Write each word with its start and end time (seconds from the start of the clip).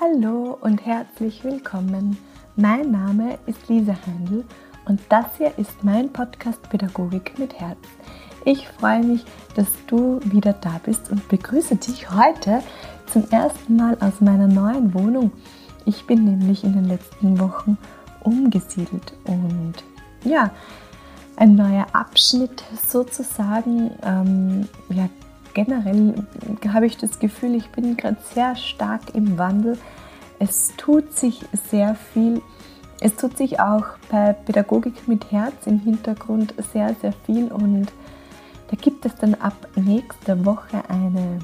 Hallo 0.00 0.56
und 0.60 0.86
herzlich 0.86 1.42
willkommen. 1.42 2.16
Mein 2.54 2.92
Name 2.92 3.36
ist 3.46 3.68
Lisa 3.68 3.96
Handel 4.06 4.44
und 4.84 5.00
das 5.08 5.26
hier 5.38 5.52
ist 5.58 5.82
mein 5.82 6.12
Podcast 6.12 6.62
Pädagogik 6.70 7.36
mit 7.36 7.58
Herz. 7.58 7.80
Ich 8.44 8.68
freue 8.68 9.02
mich, 9.02 9.24
dass 9.56 9.66
du 9.88 10.20
wieder 10.22 10.52
da 10.52 10.80
bist 10.84 11.10
und 11.10 11.26
begrüße 11.28 11.74
dich 11.74 12.08
heute 12.12 12.62
zum 13.06 13.28
ersten 13.30 13.74
Mal 13.74 13.96
aus 13.98 14.20
meiner 14.20 14.46
neuen 14.46 14.94
Wohnung. 14.94 15.32
Ich 15.84 16.06
bin 16.06 16.26
nämlich 16.26 16.62
in 16.62 16.74
den 16.74 16.84
letzten 16.84 17.40
Wochen 17.40 17.76
umgesiedelt 18.20 19.14
und 19.24 19.74
ja, 20.22 20.52
ein 21.34 21.56
neuer 21.56 21.88
Abschnitt 21.92 22.62
sozusagen. 22.88 23.90
Ähm, 24.04 24.68
ja, 24.90 25.08
generell 25.54 26.14
habe 26.72 26.86
ich 26.86 26.96
das 26.96 27.18
Gefühl, 27.18 27.54
ich 27.54 27.68
bin 27.70 27.96
gerade 27.96 28.16
sehr 28.34 28.56
stark 28.56 29.14
im 29.14 29.38
Wandel. 29.38 29.78
Es 30.38 30.72
tut 30.76 31.16
sich 31.16 31.44
sehr 31.70 31.94
viel. 31.94 32.42
Es 33.00 33.16
tut 33.16 33.36
sich 33.36 33.60
auch 33.60 33.84
bei 34.10 34.32
Pädagogik 34.32 35.06
mit 35.06 35.30
Herz 35.30 35.66
im 35.66 35.78
Hintergrund 35.78 36.54
sehr, 36.72 36.96
sehr 37.00 37.12
viel 37.26 37.52
und 37.52 37.92
da 38.70 38.76
gibt 38.76 39.06
es 39.06 39.14
dann 39.14 39.34
ab 39.34 39.54
nächster 39.76 40.44
Woche 40.44 40.82
eine 40.88 41.38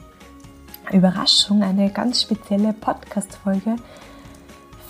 Überraschung, 0.92 1.62
eine 1.62 1.90
ganz 1.90 2.22
spezielle 2.22 2.72
Podcast-Folge 2.72 3.76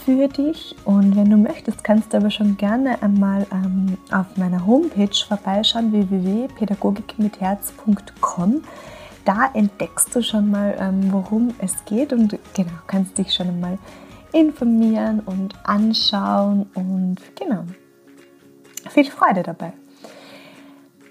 für 0.04 0.28
dich. 0.28 0.76
Und 0.84 1.16
wenn 1.16 1.30
du 1.30 1.36
möchtest, 1.36 1.82
kannst 1.84 2.12
du 2.12 2.18
aber 2.18 2.30
schon 2.30 2.56
gerne 2.56 3.02
einmal 3.02 3.46
ähm, 3.52 3.98
auf 4.10 4.36
meiner 4.36 4.66
Homepage 4.66 5.14
vorbeischauen, 5.26 5.92
www.pädagogikmitherz.com. 5.92 8.62
Da 9.24 9.50
entdeckst 9.54 10.14
du 10.14 10.22
schon 10.22 10.50
mal, 10.50 10.76
ähm, 10.78 11.10
worum 11.10 11.54
es 11.58 11.84
geht 11.86 12.12
und 12.12 12.38
genau, 12.54 12.72
kannst 12.86 13.16
dich 13.16 13.32
schon 13.32 13.48
einmal 13.48 13.78
informieren 14.32 15.20
und 15.20 15.54
anschauen 15.64 16.66
und 16.74 17.16
genau, 17.38 17.64
viel 18.90 19.10
Freude 19.10 19.42
dabei. 19.42 19.72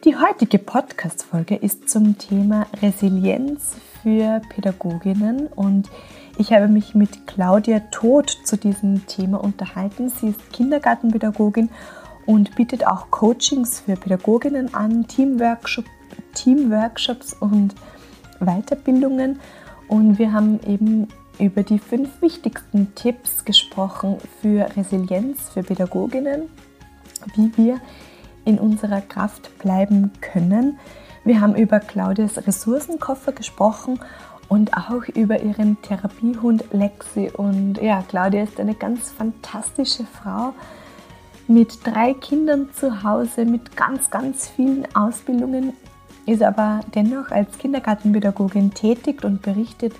Die 0.03 0.17
heutige 0.17 0.59
Podcast-Folge 0.59 1.55
ist 1.55 1.89
zum 1.89 2.17
Thema 2.17 2.67
Resilienz 2.81 3.77
für 4.03 4.41
Pädagoginnen 4.49 5.47
und 5.47 5.89
ich 6.37 6.51
habe 6.51 6.67
mich 6.67 6.93
mit 6.93 7.25
Claudia 7.25 7.79
Todt 7.91 8.29
zu 8.43 8.57
diesem 8.57 9.07
Thema 9.07 9.41
unterhalten. 9.41 10.09
Sie 10.09 10.27
ist 10.29 10.51
Kindergartenpädagogin 10.51 11.69
und 12.25 12.55
bietet 12.55 12.85
auch 12.85 13.09
Coachings 13.11 13.79
für 13.79 13.95
Pädagoginnen 13.95 14.73
an, 14.73 15.07
Teamworkshop, 15.07 15.85
Teamworkshops 16.33 17.33
und 17.39 17.73
Weiterbildungen. 18.45 19.39
Und 19.87 20.19
wir 20.19 20.33
haben 20.33 20.59
eben 20.65 21.07
über 21.39 21.63
die 21.63 21.79
fünf 21.79 22.21
wichtigsten 22.21 22.93
Tipps 22.95 23.45
gesprochen 23.45 24.17
für 24.41 24.67
Resilienz 24.75 25.49
für 25.49 25.63
Pädagoginnen, 25.63 26.49
wie 27.35 27.51
wir 27.57 27.79
in 28.45 28.59
unserer 28.59 29.01
Kraft 29.01 29.57
bleiben 29.59 30.11
können. 30.21 30.79
Wir 31.23 31.39
haben 31.39 31.55
über 31.55 31.79
Claudias 31.79 32.45
Ressourcenkoffer 32.45 33.31
gesprochen 33.31 33.99
und 34.49 34.73
auch 34.75 35.07
über 35.15 35.41
ihren 35.41 35.81
Therapiehund 35.81 36.65
Lexi. 36.73 37.31
Und 37.35 37.81
ja, 37.81 38.03
Claudia 38.07 38.43
ist 38.43 38.59
eine 38.59 38.75
ganz 38.75 39.11
fantastische 39.11 40.05
Frau 40.05 40.53
mit 41.47 41.85
drei 41.85 42.13
Kindern 42.13 42.69
zu 42.73 43.03
Hause, 43.03 43.45
mit 43.45 43.75
ganz, 43.75 44.09
ganz 44.09 44.49
vielen 44.49 44.85
Ausbildungen, 44.95 45.73
ist 46.25 46.41
aber 46.41 46.81
dennoch 46.95 47.31
als 47.31 47.57
Kindergartenpädagogin 47.57 48.73
tätig 48.73 49.23
und 49.23 49.41
berichtet 49.41 49.93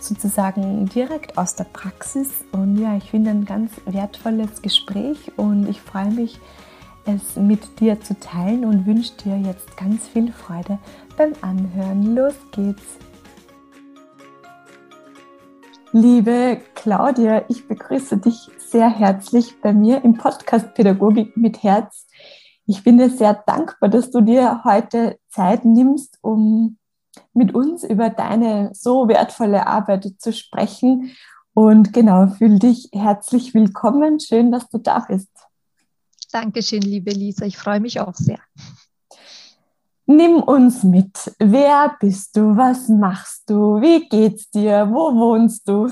sozusagen 0.00 0.86
direkt 0.88 1.36
aus 1.36 1.54
der 1.54 1.64
Praxis. 1.64 2.44
Und 2.52 2.78
ja, 2.78 2.96
ich 2.96 3.10
finde 3.10 3.30
ein 3.30 3.44
ganz 3.44 3.72
wertvolles 3.84 4.62
Gespräch 4.62 5.32
und 5.36 5.68
ich 5.68 5.80
freue 5.80 6.10
mich, 6.10 6.38
es 7.06 7.36
mit 7.36 7.80
dir 7.80 8.00
zu 8.00 8.18
teilen 8.18 8.64
und 8.64 8.86
wünsche 8.86 9.14
dir 9.24 9.38
jetzt 9.38 9.76
ganz 9.76 10.08
viel 10.08 10.32
Freude 10.32 10.78
beim 11.16 11.32
Anhören. 11.40 12.14
Los 12.16 12.34
geht's! 12.50 12.98
Liebe 15.92 16.60
Claudia, 16.74 17.44
ich 17.48 17.68
begrüße 17.68 18.18
dich 18.18 18.50
sehr 18.58 18.90
herzlich 18.90 19.60
bei 19.62 19.72
mir 19.72 20.04
im 20.04 20.14
Podcast 20.14 20.74
Pädagogik 20.74 21.36
mit 21.36 21.62
Herz. 21.62 22.06
Ich 22.66 22.82
bin 22.82 22.98
dir 22.98 23.08
sehr 23.08 23.32
dankbar, 23.46 23.88
dass 23.88 24.10
du 24.10 24.20
dir 24.20 24.62
heute 24.64 25.18
Zeit 25.36 25.66
nimmst, 25.66 26.18
um 26.22 26.78
mit 27.34 27.54
uns 27.54 27.84
über 27.84 28.08
deine 28.08 28.70
so 28.72 29.06
wertvolle 29.06 29.66
Arbeit 29.66 30.14
zu 30.18 30.32
sprechen. 30.32 31.12
Und 31.52 31.92
genau, 31.92 32.28
fühl 32.28 32.58
dich 32.58 32.88
herzlich 32.92 33.52
willkommen. 33.52 34.18
Schön, 34.18 34.50
dass 34.50 34.68
du 34.70 34.78
da 34.78 35.00
bist. 35.00 35.30
Dankeschön, 36.32 36.80
liebe 36.80 37.10
Lisa. 37.10 37.44
Ich 37.44 37.58
freue 37.58 37.80
mich 37.80 38.00
auch 38.00 38.14
sehr. 38.14 38.38
Nimm 40.06 40.42
uns 40.42 40.84
mit. 40.84 41.34
Wer 41.38 41.96
bist 42.00 42.36
du? 42.36 42.56
Was 42.56 42.88
machst 42.88 43.50
du? 43.50 43.80
Wie 43.80 44.08
geht's 44.08 44.48
dir? 44.50 44.88
Wo 44.90 45.14
wohnst 45.14 45.68
du? 45.68 45.90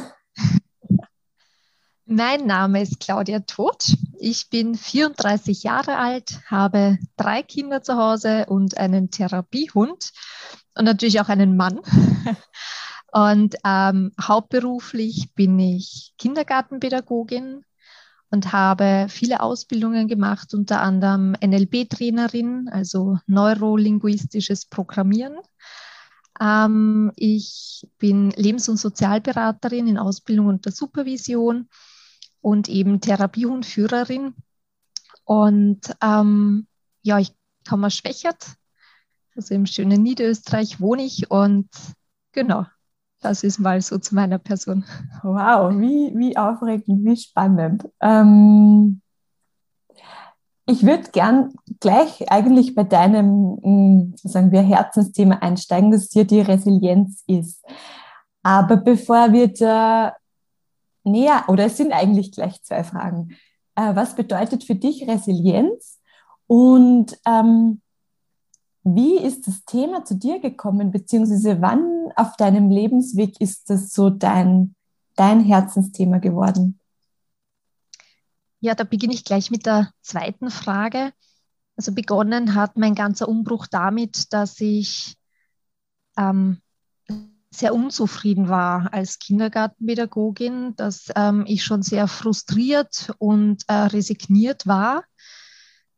Mein 2.07 2.47
Name 2.47 2.83
ist 2.83 3.01
Claudia 3.01 3.41
Todt. 3.41 3.97
Ich 4.19 4.51
bin 4.51 4.75
34 4.75 5.63
Jahre 5.63 5.97
alt, 5.97 6.41
habe 6.47 6.99
drei 7.17 7.43
Kinder 7.43 7.83
zu 7.83 7.97
Hause 7.97 8.47
und 8.47 8.77
einen 8.77 9.11
Therapiehund 9.11 10.13
und 10.75 10.85
natürlich 10.85 11.21
auch 11.21 11.29
einen 11.29 11.57
Mann. 11.57 11.81
Und 13.17 13.55
ähm, 13.65 14.11
hauptberuflich 14.21 15.33
bin 15.37 15.57
ich 15.61 16.15
Kindergartenpädagogin, 16.19 17.65
und 18.35 18.53
habe 18.53 19.07
viele 19.09 19.39
Ausbildungen 19.41 20.09
gemacht, 20.09 20.55
unter 20.55 20.81
anderem 20.81 21.37
NLP-Trainerin, 21.41 22.69
also 22.69 23.19
neurolinguistisches 23.29 24.67
Programmieren. 24.67 25.39
Ähm, 26.41 27.13
ich 27.15 27.87
bin 27.99 28.33
Lebens- 28.33 28.69
und 28.69 28.79
Sozialberaterin 28.79 29.87
in 29.87 29.99
Ausbildung 29.99 30.49
und 30.49 30.65
der 30.65 30.73
Supervision 30.73 31.69
und 32.45 32.69
eben 32.69 33.01
Therapiehundführerin. 33.01 34.35
Und 35.25 35.81
ähm, 36.03 36.67
ja, 37.01 37.19
ich 37.19 37.35
komme 37.67 37.87
aus 37.87 37.95
Schwächert, 37.95 38.57
also 39.35 39.55
im 39.55 39.65
schönen 39.65 40.03
Niederösterreich 40.03 40.79
wohne 40.79 41.05
ich 41.05 41.31
und 41.31 41.69
genau, 42.33 42.67
das 43.23 43.45
ist 43.45 43.59
mal 43.59 43.81
so 43.81 43.97
zu 43.97 44.15
meiner 44.15 44.39
Person. 44.39 44.85
Wow, 45.23 45.73
wie, 45.81 46.13
wie 46.15 46.37
aufregend, 46.37 47.07
wie 47.07 47.17
spannend. 47.17 47.89
Ähm, 48.01 49.01
ich 50.67 50.85
würde 50.85 51.11
gern 51.13 51.55
gleich 51.81 52.31
eigentlich 52.31 52.75
bei 52.75 52.85
deinem, 52.85 53.59
hm, 53.63 54.15
sagen 54.23 54.53
wir, 54.53 54.61
Herzensthema 54.61 55.37
einsteigen, 55.37 55.91
das 55.91 56.11
dir 56.11 56.27
die 56.27 56.43
Resilienz 56.43 57.25
ist. 57.27 57.65
Aber 58.43 58.77
bevor 58.77 59.33
wir 59.33 59.49
da 59.49 60.15
näher, 61.05 61.45
oder 61.49 61.67
es 61.67 61.77
sind 61.77 61.93
eigentlich 61.93 62.33
gleich 62.33 62.63
zwei 62.63 62.83
Fragen. 62.85 63.37
Äh, 63.77 63.95
was 63.95 64.17
bedeutet 64.17 64.65
für 64.65 64.75
dich 64.75 65.07
Resilienz? 65.07 66.01
Und 66.47 67.19
ähm, 67.27 67.81
wie 68.83 69.17
ist 69.17 69.47
das 69.47 69.65
Thema 69.65 70.05
zu 70.05 70.15
dir 70.15 70.41
gekommen, 70.41 70.91
beziehungsweise 70.91 71.63
wann 71.63 72.13
auf 72.17 72.37
deinem 72.37 72.71
Lebensweg 72.71 73.41
ist 73.41 73.71
das 73.71 73.93
so 73.93 74.11
dein, 74.11 74.75
dein 75.17 75.41
Herzensthema 75.41 76.19
geworden? 76.19 76.79
Ja, 78.61 78.75
da 78.75 78.85
beginne 78.85 79.15
ich 79.15 79.25
gleich 79.25 79.51
mit 79.51 79.67
der 79.67 79.91
zweiten 80.03 80.51
Frage. 80.51 81.13
Also 81.77 81.93
begonnen 81.93 82.55
hat 82.55 82.77
mein 82.77 82.95
ganzer 82.95 83.29
Umbruch 83.29 83.67
damit, 83.67 84.33
dass 84.33 84.61
ich 84.61 85.17
ähm, 86.17 86.61
sehr 87.59 87.75
unzufrieden 87.75 88.49
war 88.49 88.93
als 88.93 89.19
Kindergartenpädagogin, 89.19 90.75
dass 90.77 91.09
ähm, 91.15 91.45
ich 91.47 91.65
schon 91.65 91.83
sehr 91.83 92.09
frustriert 92.09 93.13
und 93.19 93.65
äh, 93.69 93.75
resigniert 93.75 94.67
war 94.67 95.05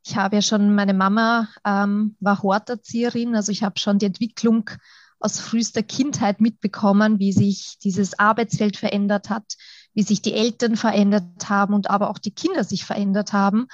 ich 0.07 0.17
habe 0.17 0.37
ja 0.37 0.43
schon, 0.43 0.75
meine 0.75 0.95
Mama 0.95 1.49
ähm, 1.65 2.17
war 2.21 2.43
Horterzieherin, 2.43 3.35
also 3.35 3.51
ich 3.51 3.65
habe 3.65 3.79
schon 3.79 3.99
die 3.99 4.07
Entwicklung 4.07 4.71
aus 5.19 5.41
frühester 5.41 5.83
Kindheit 5.83 6.41
mitbekommen, 6.41 7.19
wie 7.19 7.33
sich 7.33 7.79
dieses 7.83 8.17
Arbeitsfeld 8.19 8.77
verändert 8.77 9.31
hat, 9.31 9.55
wie 9.95 10.03
sich 10.03 10.23
die 10.23 10.35
Eltern 10.35 10.77
verändert 10.77 11.49
haben 11.49 11.75
und 11.75 11.91
aber 11.91 12.11
auch 12.11 12.19
die 12.19 12.31
Kinder 12.31 12.63
sich 12.63 12.85
verändert 12.85 13.33
haben. 13.33 13.67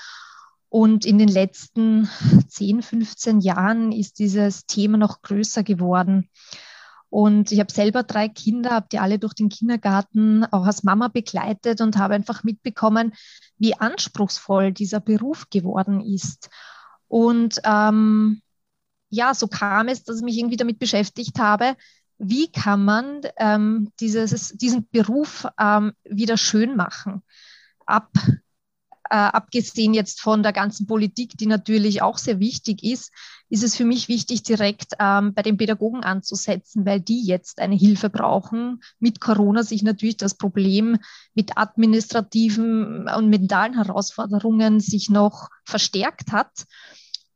Und 0.70 1.04
in 1.04 1.18
den 1.18 1.28
letzten 1.28 2.08
10, 2.48 2.80
15 2.80 3.40
Jahren 3.40 3.92
ist 3.92 4.18
dieses 4.18 4.64
Thema 4.64 4.96
noch 4.96 5.20
größer 5.20 5.62
geworden. 5.62 6.30
Und 7.12 7.52
ich 7.52 7.60
habe 7.60 7.70
selber 7.70 8.04
drei 8.04 8.26
Kinder, 8.26 8.70
habe 8.70 8.86
die 8.90 8.98
alle 8.98 9.18
durch 9.18 9.34
den 9.34 9.50
Kindergarten 9.50 10.44
auch 10.46 10.64
als 10.64 10.82
Mama 10.82 11.08
begleitet 11.08 11.82
und 11.82 11.98
habe 11.98 12.14
einfach 12.14 12.42
mitbekommen, 12.42 13.12
wie 13.58 13.78
anspruchsvoll 13.78 14.72
dieser 14.72 14.98
Beruf 15.00 15.50
geworden 15.50 16.00
ist. 16.00 16.48
Und 17.08 17.60
ähm, 17.64 18.40
ja, 19.10 19.34
so 19.34 19.46
kam 19.46 19.88
es, 19.88 20.04
dass 20.04 20.16
ich 20.16 20.22
mich 20.22 20.38
irgendwie 20.38 20.56
damit 20.56 20.78
beschäftigt 20.78 21.38
habe, 21.38 21.76
wie 22.16 22.50
kann 22.50 22.82
man 22.82 23.20
ähm, 23.36 23.92
dieses, 24.00 24.54
diesen 24.56 24.88
Beruf 24.90 25.46
ähm, 25.60 25.92
wieder 26.04 26.38
schön 26.38 26.76
machen. 26.76 27.22
Ab, 27.84 28.08
äh, 29.10 29.16
abgesehen 29.16 29.92
jetzt 29.92 30.22
von 30.22 30.42
der 30.42 30.54
ganzen 30.54 30.86
Politik, 30.86 31.36
die 31.36 31.46
natürlich 31.46 32.00
auch 32.00 32.16
sehr 32.16 32.40
wichtig 32.40 32.82
ist, 32.82 33.12
ist 33.52 33.62
es 33.62 33.76
für 33.76 33.84
mich 33.84 34.08
wichtig, 34.08 34.42
direkt 34.44 34.94
ähm, 34.98 35.34
bei 35.34 35.42
den 35.42 35.58
Pädagogen 35.58 36.02
anzusetzen, 36.02 36.86
weil 36.86 37.00
die 37.00 37.22
jetzt 37.22 37.58
eine 37.58 37.74
Hilfe 37.74 38.08
brauchen. 38.08 38.82
Mit 38.98 39.20
Corona 39.20 39.62
sich 39.62 39.82
natürlich 39.82 40.16
das 40.16 40.38
Problem 40.38 40.96
mit 41.34 41.58
administrativen 41.58 43.10
und 43.14 43.28
mentalen 43.28 43.74
Herausforderungen 43.74 44.80
sich 44.80 45.10
noch 45.10 45.50
verstärkt 45.66 46.32
hat. 46.32 46.64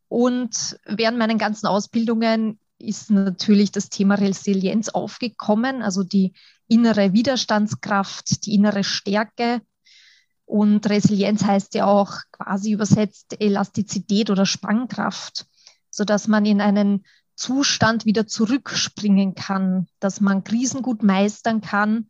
Und 0.08 0.78
während 0.86 1.18
meinen 1.18 1.36
ganzen 1.36 1.66
Ausbildungen 1.66 2.58
ist 2.78 3.10
natürlich 3.10 3.70
das 3.70 3.90
Thema 3.90 4.14
Resilienz 4.14 4.88
aufgekommen, 4.88 5.82
also 5.82 6.02
die 6.02 6.32
innere 6.66 7.12
Widerstandskraft, 7.12 8.46
die 8.46 8.54
innere 8.54 8.84
Stärke. 8.84 9.60
Und 10.46 10.88
Resilienz 10.88 11.44
heißt 11.44 11.74
ja 11.74 11.84
auch 11.84 12.14
quasi 12.32 12.72
übersetzt 12.72 13.38
Elastizität 13.38 14.30
oder 14.30 14.46
Spannkraft, 14.46 15.44
sodass 15.96 16.28
man 16.28 16.44
in 16.44 16.60
einen 16.60 17.04
Zustand 17.34 18.04
wieder 18.04 18.26
zurückspringen 18.26 19.34
kann, 19.34 19.88
dass 20.00 20.20
man 20.20 20.44
Krisen 20.44 20.82
gut 20.82 21.02
meistern 21.02 21.60
kann. 21.60 22.08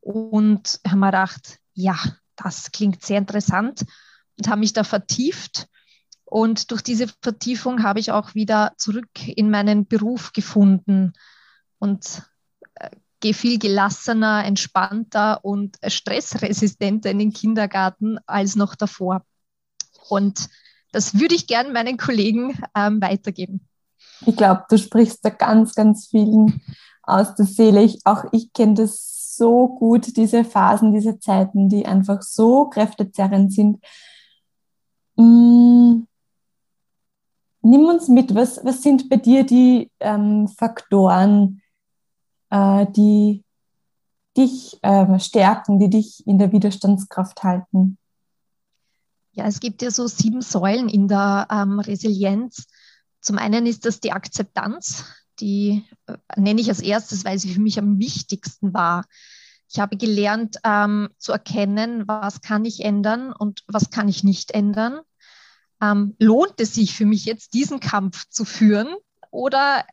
Und 0.00 0.80
haben 0.86 1.00
wir 1.00 1.08
gedacht, 1.08 1.58
ja, 1.74 1.96
das 2.36 2.70
klingt 2.72 3.04
sehr 3.04 3.18
interessant 3.18 3.84
und 4.38 4.48
habe 4.48 4.60
mich 4.60 4.72
da 4.72 4.84
vertieft 4.84 5.68
und 6.26 6.72
durch 6.72 6.82
diese 6.82 7.06
Vertiefung 7.22 7.84
habe 7.84 8.00
ich 8.00 8.10
auch 8.10 8.34
wieder 8.34 8.74
zurück 8.76 9.08
in 9.26 9.48
meinen 9.48 9.86
Beruf 9.86 10.32
gefunden 10.32 11.12
und 11.78 12.22
äh, 12.74 12.90
gehe 13.20 13.32
viel 13.32 13.60
gelassener, 13.60 14.44
entspannter 14.44 15.44
und 15.44 15.78
stressresistenter 15.86 17.12
in 17.12 17.20
den 17.20 17.32
Kindergarten 17.32 18.18
als 18.26 18.56
noch 18.56 18.74
davor. 18.74 19.24
Und 20.08 20.48
das 20.96 21.18
würde 21.18 21.34
ich 21.34 21.46
gerne 21.46 21.72
meinen 21.72 21.96
Kollegen 21.96 22.58
ähm, 22.74 23.00
weitergeben. 23.00 23.60
Ich 24.24 24.36
glaube, 24.36 24.64
du 24.68 24.78
sprichst 24.78 25.24
da 25.24 25.30
ganz, 25.30 25.74
ganz 25.74 26.06
vielen 26.06 26.60
aus 27.02 27.34
der 27.34 27.46
Seele. 27.46 27.82
Ich, 27.82 28.00
auch 28.04 28.24
ich 28.32 28.52
kenne 28.52 28.74
das 28.74 29.36
so 29.36 29.68
gut, 29.68 30.16
diese 30.16 30.44
Phasen, 30.44 30.92
diese 30.92 31.18
Zeiten, 31.18 31.68
die 31.68 31.86
einfach 31.86 32.22
so 32.22 32.66
kräftezerrend 32.66 33.52
sind. 33.52 33.84
Mmh 35.16 36.06
nimm 37.66 37.86
uns 37.86 38.08
mit, 38.08 38.34
was, 38.34 38.64
was 38.64 38.82
sind 38.82 39.08
bei 39.08 39.16
dir 39.16 39.44
die 39.44 39.90
ähm, 40.00 40.48
Faktoren, 40.48 41.60
äh, 42.50 42.86
die 42.90 43.44
dich 44.36 44.78
äh, 44.82 45.18
stärken, 45.18 45.78
die 45.78 45.90
dich 45.90 46.26
in 46.26 46.38
der 46.38 46.52
Widerstandskraft 46.52 47.42
halten? 47.42 47.98
Ja, 49.36 49.46
es 49.46 49.60
gibt 49.60 49.82
ja 49.82 49.90
so 49.90 50.06
sieben 50.06 50.42
Säulen 50.42 50.88
in 50.88 51.08
der 51.08 51.46
ähm, 51.50 51.78
Resilienz. 51.78 52.66
Zum 53.20 53.38
einen 53.38 53.66
ist 53.66 53.84
das 53.84 54.00
die 54.00 54.12
Akzeptanz, 54.12 55.04
die 55.38 55.84
äh, 56.06 56.16
nenne 56.36 56.60
ich 56.60 56.68
als 56.68 56.80
erstes, 56.80 57.24
weil 57.24 57.38
sie 57.38 57.54
für 57.54 57.60
mich 57.60 57.78
am 57.78 57.98
wichtigsten 57.98 58.74
war. 58.74 59.04
Ich 59.68 59.78
habe 59.78 59.96
gelernt 59.96 60.56
ähm, 60.64 61.10
zu 61.18 61.32
erkennen, 61.32 62.08
was 62.08 62.40
kann 62.40 62.64
ich 62.64 62.80
ändern 62.80 63.32
und 63.32 63.62
was 63.68 63.90
kann 63.90 64.08
ich 64.08 64.24
nicht 64.24 64.50
ändern 64.52 65.00
ähm, 65.80 66.14
lohnt 66.18 66.60
es 66.60 66.74
sich 66.74 66.94
für 66.94 67.06
mich 67.06 67.24
jetzt, 67.24 67.54
diesen 67.54 67.80
Kampf 67.80 68.28
zu 68.28 68.44
führen 68.44 68.88
oder 69.30 69.84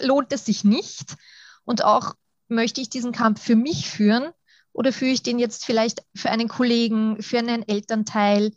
lohnt 0.00 0.32
es 0.32 0.46
sich 0.46 0.64
nicht? 0.64 1.16
Und 1.64 1.84
auch 1.84 2.14
möchte 2.48 2.80
ich 2.80 2.88
diesen 2.88 3.12
Kampf 3.12 3.42
für 3.42 3.56
mich 3.56 3.90
führen 3.90 4.30
oder 4.72 4.92
führe 4.92 5.12
ich 5.12 5.22
den 5.22 5.38
jetzt 5.38 5.64
vielleicht 5.64 6.02
für 6.14 6.30
einen 6.30 6.48
Kollegen, 6.48 7.22
für 7.22 7.38
einen 7.38 7.66
Elternteil? 7.66 8.52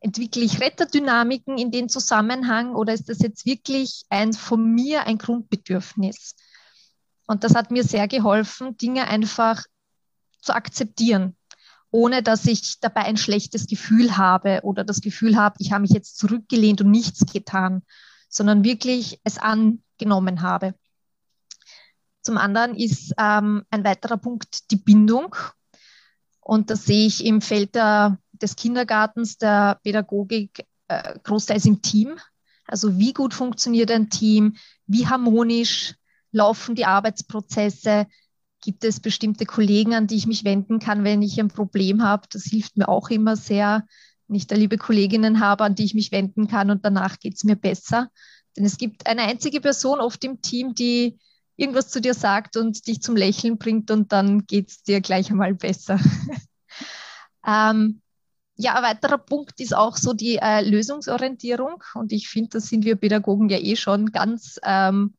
Entwickle 0.00 0.42
ich 0.42 0.60
Retterdynamiken 0.60 1.58
in 1.58 1.70
den 1.70 1.88
Zusammenhang 1.88 2.74
oder 2.74 2.92
ist 2.92 3.08
das 3.08 3.18
jetzt 3.20 3.46
wirklich 3.46 4.04
ein 4.08 4.32
von 4.32 4.72
mir 4.74 5.06
ein 5.06 5.18
Grundbedürfnis? 5.18 6.36
Und 7.26 7.44
das 7.44 7.54
hat 7.54 7.70
mir 7.70 7.84
sehr 7.84 8.08
geholfen, 8.08 8.76
Dinge 8.76 9.08
einfach 9.08 9.64
zu 10.40 10.54
akzeptieren 10.54 11.36
ohne 11.90 12.22
dass 12.22 12.46
ich 12.46 12.80
dabei 12.80 13.04
ein 13.04 13.16
schlechtes 13.16 13.66
Gefühl 13.66 14.16
habe 14.16 14.60
oder 14.62 14.84
das 14.84 15.00
Gefühl 15.00 15.36
habe, 15.36 15.56
ich 15.58 15.72
habe 15.72 15.82
mich 15.82 15.90
jetzt 15.90 16.18
zurückgelehnt 16.18 16.80
und 16.80 16.90
nichts 16.90 17.24
getan, 17.32 17.82
sondern 18.28 18.64
wirklich 18.64 19.20
es 19.24 19.38
angenommen 19.38 20.42
habe. 20.42 20.74
Zum 22.22 22.36
anderen 22.36 22.74
ist 22.74 23.14
ähm, 23.18 23.64
ein 23.70 23.84
weiterer 23.84 24.18
Punkt 24.18 24.70
die 24.70 24.76
Bindung. 24.76 25.34
Und 26.40 26.70
das 26.70 26.84
sehe 26.84 27.06
ich 27.06 27.24
im 27.24 27.40
Feld 27.40 27.74
der, 27.74 28.18
des 28.38 28.56
Kindergartens, 28.56 29.38
der 29.38 29.80
Pädagogik, 29.82 30.64
äh, 30.88 31.18
großteils 31.22 31.66
im 31.66 31.82
Team. 31.82 32.18
Also 32.66 32.98
wie 32.98 33.12
gut 33.12 33.34
funktioniert 33.34 33.90
ein 33.90 34.10
Team, 34.10 34.56
wie 34.86 35.06
harmonisch 35.06 35.94
laufen 36.32 36.74
die 36.74 36.84
Arbeitsprozesse, 36.84 38.06
Gibt 38.60 38.82
es 38.84 38.98
bestimmte 38.98 39.46
Kollegen, 39.46 39.94
an 39.94 40.08
die 40.08 40.16
ich 40.16 40.26
mich 40.26 40.44
wenden 40.44 40.80
kann, 40.80 41.04
wenn 41.04 41.22
ich 41.22 41.38
ein 41.38 41.48
Problem 41.48 42.02
habe? 42.02 42.26
Das 42.30 42.44
hilft 42.44 42.76
mir 42.76 42.88
auch 42.88 43.08
immer 43.08 43.36
sehr, 43.36 43.86
wenn 44.26 44.36
ich 44.36 44.48
da 44.48 44.56
liebe 44.56 44.78
Kolleginnen 44.78 45.38
habe, 45.38 45.62
an 45.62 45.76
die 45.76 45.84
ich 45.84 45.94
mich 45.94 46.10
wenden 46.10 46.48
kann 46.48 46.70
und 46.70 46.84
danach 46.84 47.20
geht 47.20 47.36
es 47.36 47.44
mir 47.44 47.54
besser. 47.54 48.10
Denn 48.56 48.64
es 48.64 48.76
gibt 48.76 49.06
eine 49.06 49.22
einzige 49.22 49.60
Person 49.60 50.00
oft 50.00 50.24
im 50.24 50.42
Team, 50.42 50.74
die 50.74 51.18
irgendwas 51.56 51.88
zu 51.88 52.00
dir 52.00 52.14
sagt 52.14 52.56
und 52.56 52.86
dich 52.88 53.00
zum 53.00 53.14
Lächeln 53.14 53.58
bringt 53.58 53.92
und 53.92 54.10
dann 54.12 54.46
geht 54.46 54.70
es 54.70 54.82
dir 54.82 55.00
gleich 55.00 55.30
einmal 55.30 55.54
besser. 55.54 56.00
ähm, 57.46 58.02
ja, 58.60 58.74
ein 58.74 58.82
weiterer 58.82 59.18
Punkt 59.18 59.60
ist 59.60 59.74
auch 59.74 59.96
so 59.96 60.12
die 60.12 60.36
äh, 60.36 60.68
Lösungsorientierung. 60.68 61.82
Und 61.94 62.10
ich 62.10 62.28
finde, 62.28 62.50
da 62.50 62.60
sind 62.60 62.84
wir 62.84 62.96
Pädagogen 62.96 63.48
ja 63.48 63.58
eh 63.58 63.76
schon 63.76 64.10
ganz, 64.10 64.58
ähm, 64.64 65.14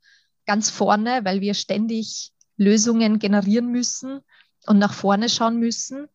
ganz 0.46 0.70
vorne, 0.70 1.22
weil 1.24 1.40
wir 1.40 1.54
ständig 1.54 2.34
Lösungen 2.58 3.18
generieren 3.18 3.72
müssen 3.72 4.20
und 4.68 4.78
nach 4.78 4.94
vorne 4.94 5.30
schauen 5.30 5.58
müssen. 5.58 6.08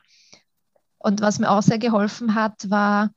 Und 0.98 1.22
was 1.22 1.38
mir 1.38 1.50
auch 1.50 1.62
sehr 1.62 1.78
geholfen 1.78 2.34
hat, 2.34 2.70
war, 2.70 3.10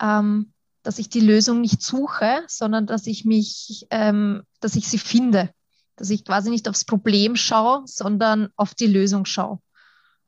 ähm, 0.00 0.52
dass 0.84 1.00
ich 1.00 1.08
die 1.08 1.20
Lösung 1.20 1.60
nicht 1.60 1.82
suche, 1.82 2.44
sondern 2.46 2.86
dass 2.86 3.08
ich 3.08 3.24
mich, 3.24 3.86
ähm, 3.90 4.44
dass 4.60 4.76
ich 4.76 4.88
sie 4.88 4.98
finde, 4.98 5.50
dass 5.96 6.10
ich 6.10 6.24
quasi 6.24 6.48
nicht 6.48 6.68
aufs 6.68 6.84
Problem 6.84 7.34
schaue, 7.34 7.82
sondern 7.86 8.50
auf 8.54 8.74
die 8.74 8.86
Lösung 8.86 9.24
schaue. 9.24 9.58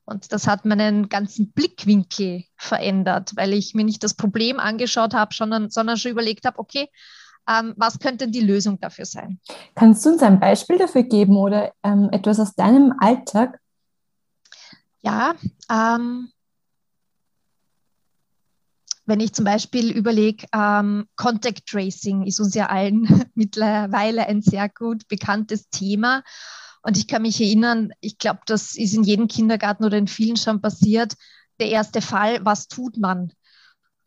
Und 0.05 0.31
das 0.31 0.47
hat 0.47 0.65
meinen 0.65 1.09
ganzen 1.09 1.51
Blickwinkel 1.51 2.43
verändert, 2.55 3.31
weil 3.35 3.53
ich 3.53 3.73
mir 3.73 3.83
nicht 3.83 4.03
das 4.03 4.13
Problem 4.13 4.59
angeschaut 4.59 5.13
habe, 5.13 5.33
sondern, 5.33 5.69
sondern 5.69 5.97
schon 5.97 6.11
überlegt 6.11 6.45
habe, 6.45 6.59
okay, 6.59 6.89
ähm, 7.47 7.73
was 7.77 7.99
könnte 7.99 8.27
die 8.27 8.41
Lösung 8.41 8.79
dafür 8.79 9.05
sein? 9.05 9.39
Kannst 9.75 10.05
du 10.05 10.11
uns 10.11 10.21
ein 10.21 10.39
Beispiel 10.39 10.77
dafür 10.77 11.03
geben 11.03 11.37
oder 11.37 11.73
ähm, 11.83 12.09
etwas 12.11 12.39
aus 12.39 12.55
deinem 12.55 12.93
Alltag? 12.99 13.59
Ja, 15.01 15.35
ähm, 15.71 16.31
wenn 19.05 19.19
ich 19.19 19.33
zum 19.33 19.45
Beispiel 19.45 19.91
überlege, 19.91 20.47
ähm, 20.53 21.07
Contact 21.15 21.67
Tracing 21.67 22.25
ist 22.25 22.39
uns 22.39 22.55
ja 22.55 22.67
allen 22.67 23.25
mittlerweile 23.35 24.25
ein 24.25 24.41
sehr 24.41 24.67
gut 24.69 25.07
bekanntes 25.07 25.69
Thema. 25.69 26.23
Und 26.85 26.97
ich 26.97 27.07
kann 27.07 27.23
mich 27.23 27.41
erinnern, 27.41 27.93
ich 27.99 28.19
glaube, 28.19 28.41
das 28.45 28.75
ist 28.75 28.93
in 28.93 29.03
jedem 29.03 29.27
Kindergarten 29.27 29.85
oder 29.85 29.97
in 29.97 30.07
vielen 30.07 30.37
schon 30.37 30.61
passiert, 30.61 31.15
der 31.59 31.69
erste 31.69 31.99
Fall, 31.99 32.45
was 32.45 32.67
tut 32.67 32.97
man? 32.97 33.33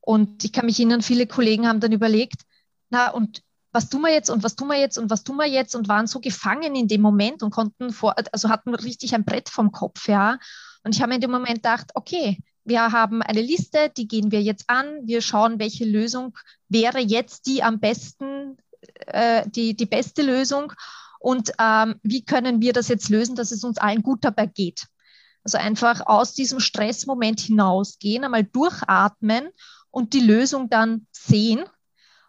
Und 0.01 0.45
ich 0.45 0.53
kann 0.53 0.67
mich 0.67 0.79
erinnern, 0.79 1.03
viele 1.03 1.27
Kollegen 1.27 1.67
haben 1.67 1.81
dann 1.81 1.91
überlegt, 1.91 2.43
na 2.89 3.11
und 3.11 3.43
was 3.73 3.89
tun 3.89 4.03
wir 4.03 4.13
jetzt 4.13 4.31
und 4.31 4.45
was 4.45 4.55
tun 4.55 4.69
wir 4.69 4.79
jetzt 4.79 4.97
und 4.97 5.11
was 5.11 5.25
tun 5.25 5.39
wir 5.39 5.49
jetzt 5.49 5.75
und 5.75 5.89
waren 5.89 6.07
so 6.07 6.21
gefangen 6.21 6.77
in 6.77 6.87
dem 6.87 7.01
Moment 7.01 7.43
und 7.43 7.51
konnten 7.51 7.91
vor, 7.91 8.15
also 8.31 8.49
hatten 8.49 8.73
richtig 8.77 9.13
ein 9.13 9.25
Brett 9.25 9.49
vom 9.49 9.73
Kopf, 9.73 10.07
ja. 10.07 10.39
Und 10.85 10.95
ich 10.95 11.03
habe 11.03 11.13
in 11.13 11.21
dem 11.21 11.33
Moment 11.33 11.57
gedacht, 11.57 11.91
okay, 11.95 12.39
wir 12.63 12.93
haben 12.93 13.23
eine 13.23 13.43
Liste, 13.43 13.91
die 13.97 14.07
gehen 14.07 14.31
wir 14.31 14.41
jetzt 14.41 14.71
an, 14.71 14.87
wir 15.03 15.21
schauen, 15.21 15.59
welche 15.59 15.85
Lösung 15.85 16.39
wäre 16.69 17.01
jetzt 17.01 17.47
die 17.47 17.65
am 17.65 17.81
besten, 17.81 18.57
äh, 19.07 19.51
die, 19.51 19.75
die 19.75 19.87
beste 19.87 20.23
Lösung 20.23 20.73
und 21.19 21.53
ähm, 21.59 21.97
wie 22.03 22.25
können 22.25 22.61
wir 22.61 22.73
das 22.73 22.89
jetzt 22.89 23.09
lösen, 23.09 23.37
dass 23.37 23.51
es 23.51 23.65
uns 23.65 23.79
allen 23.79 24.03
gut 24.03 24.25
dabei 24.25 24.47
geht. 24.47 24.87
Also 25.45 25.59
einfach 25.59 26.07
aus 26.07 26.35
diesem 26.35 26.61
Stressmoment 26.61 27.41
hinausgehen, 27.41 28.25
einmal 28.25 28.45
durchatmen 28.45 29.49
und 29.91 30.13
die 30.13 30.21
Lösung 30.21 30.69
dann 30.69 31.07
sehen 31.13 31.65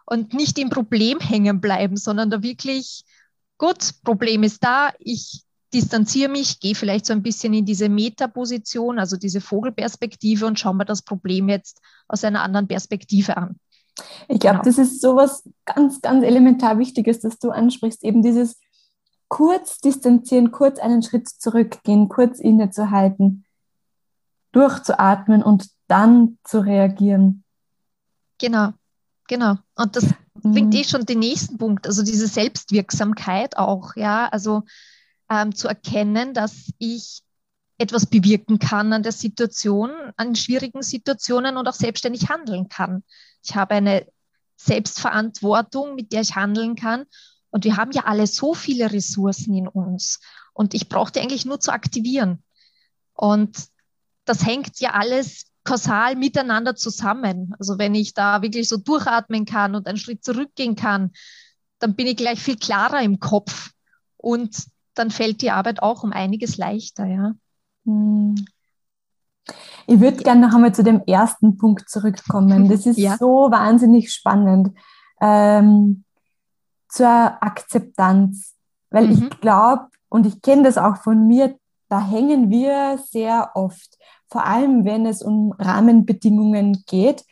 und 0.06 0.34
nicht 0.34 0.58
im 0.58 0.70
Problem 0.70 1.20
hängen 1.20 1.60
bleiben, 1.60 1.96
sondern 1.96 2.30
da 2.30 2.42
wirklich, 2.42 3.04
gut, 3.58 3.94
Problem 4.02 4.42
ist 4.42 4.64
da, 4.64 4.92
ich 4.98 5.44
distanziere 5.72 6.30
mich, 6.30 6.58
gehe 6.58 6.74
vielleicht 6.74 7.06
so 7.06 7.12
ein 7.12 7.22
bisschen 7.22 7.54
in 7.54 7.64
diese 7.64 7.88
Metaposition, 7.88 8.98
also 8.98 9.16
diese 9.16 9.40
Vogelperspektive 9.40 10.46
und 10.46 10.58
schaue 10.58 10.74
mir 10.74 10.84
das 10.84 11.02
Problem 11.02 11.48
jetzt 11.48 11.80
aus 12.08 12.24
einer 12.24 12.42
anderen 12.42 12.66
Perspektive 12.66 13.36
an. 13.36 13.56
Ich 14.28 14.40
glaube, 14.40 14.60
genau. 14.60 14.64
das 14.64 14.78
ist 14.78 15.00
sowas 15.00 15.48
ganz, 15.64 16.00
ganz 16.00 16.24
elementar 16.24 16.78
Wichtiges, 16.78 17.20
dass 17.20 17.38
du 17.38 17.50
ansprichst, 17.50 18.02
eben 18.02 18.22
dieses 18.22 18.56
kurz 19.30 19.78
distanzieren, 19.78 20.50
kurz 20.50 20.78
einen 20.78 21.02
Schritt 21.02 21.28
zurückgehen, 21.28 22.08
kurz 22.08 22.40
innezuhalten, 22.40 23.46
durchzuatmen 24.52 25.42
und 25.42 25.70
dann 25.86 26.38
zu 26.44 26.60
reagieren. 26.60 27.44
Genau, 28.38 28.72
genau. 29.28 29.56
Und 29.76 29.96
das 29.96 30.06
bringt 30.34 30.74
mhm. 30.74 30.80
eh 30.80 30.84
schon 30.84 31.06
den 31.06 31.20
nächsten 31.20 31.58
Punkt, 31.58 31.86
also 31.86 32.02
diese 32.02 32.26
Selbstwirksamkeit 32.26 33.56
auch, 33.56 33.94
ja, 33.96 34.28
also 34.28 34.64
ähm, 35.30 35.54
zu 35.54 35.68
erkennen, 35.68 36.34
dass 36.34 36.72
ich 36.78 37.22
etwas 37.78 38.06
bewirken 38.06 38.58
kann 38.58 38.92
an 38.92 39.04
der 39.04 39.12
Situation, 39.12 39.90
an 40.16 40.34
schwierigen 40.34 40.82
Situationen 40.82 41.56
und 41.56 41.68
auch 41.68 41.74
selbstständig 41.74 42.28
handeln 42.28 42.68
kann. 42.68 43.04
Ich 43.42 43.54
habe 43.54 43.74
eine 43.74 44.06
Selbstverantwortung, 44.56 45.94
mit 45.94 46.12
der 46.12 46.22
ich 46.22 46.34
handeln 46.34 46.74
kann. 46.74 47.06
Und 47.50 47.64
wir 47.64 47.76
haben 47.76 47.92
ja 47.92 48.04
alle 48.04 48.26
so 48.26 48.54
viele 48.54 48.92
Ressourcen 48.92 49.54
in 49.54 49.68
uns. 49.68 50.20
Und 50.52 50.74
ich 50.74 50.88
brauche 50.88 51.12
die 51.12 51.20
eigentlich 51.20 51.44
nur 51.44 51.60
zu 51.60 51.72
aktivieren. 51.72 52.42
Und 53.14 53.56
das 54.24 54.46
hängt 54.46 54.78
ja 54.80 54.90
alles 54.92 55.46
kausal 55.64 56.16
miteinander 56.16 56.74
zusammen. 56.76 57.54
Also 57.58 57.78
wenn 57.78 57.94
ich 57.94 58.14
da 58.14 58.42
wirklich 58.42 58.68
so 58.68 58.76
durchatmen 58.76 59.44
kann 59.44 59.74
und 59.74 59.86
einen 59.86 59.98
Schritt 59.98 60.24
zurückgehen 60.24 60.76
kann, 60.76 61.10
dann 61.78 61.94
bin 61.94 62.06
ich 62.06 62.16
gleich 62.16 62.40
viel 62.40 62.56
klarer 62.56 63.02
im 63.02 63.20
Kopf. 63.20 63.70
Und 64.16 64.64
dann 64.94 65.10
fällt 65.10 65.42
die 65.42 65.50
Arbeit 65.50 65.82
auch 65.82 66.02
um 66.02 66.12
einiges 66.12 66.56
leichter, 66.56 67.06
ja. 67.06 67.32
Hm. 67.84 68.34
Ich 69.86 69.98
würde 69.98 70.22
gerne 70.22 70.46
noch 70.46 70.54
einmal 70.54 70.74
zu 70.74 70.84
dem 70.84 71.02
ersten 71.06 71.56
Punkt 71.56 71.88
zurückkommen. 71.88 72.68
Das 72.70 72.86
ist 72.86 72.98
ja. 72.98 73.16
so 73.18 73.50
wahnsinnig 73.50 74.12
spannend. 74.12 74.76
Ähm, 75.20 76.04
zur 76.90 77.08
Akzeptanz. 77.08 78.54
Weil 78.90 79.06
mhm. 79.06 79.12
ich 79.12 79.40
glaube, 79.40 79.88
und 80.08 80.26
ich 80.26 80.42
kenne 80.42 80.64
das 80.64 80.76
auch 80.76 80.96
von 80.96 81.26
mir, 81.26 81.56
da 81.88 82.00
hängen 82.00 82.50
wir 82.50 82.98
sehr 83.10 83.50
oft, 83.54 83.98
vor 84.28 84.44
allem 84.44 84.84
wenn 84.84 85.06
es 85.06 85.22
um 85.22 85.52
Rahmenbedingungen 85.58 86.84
geht. 86.86 87.24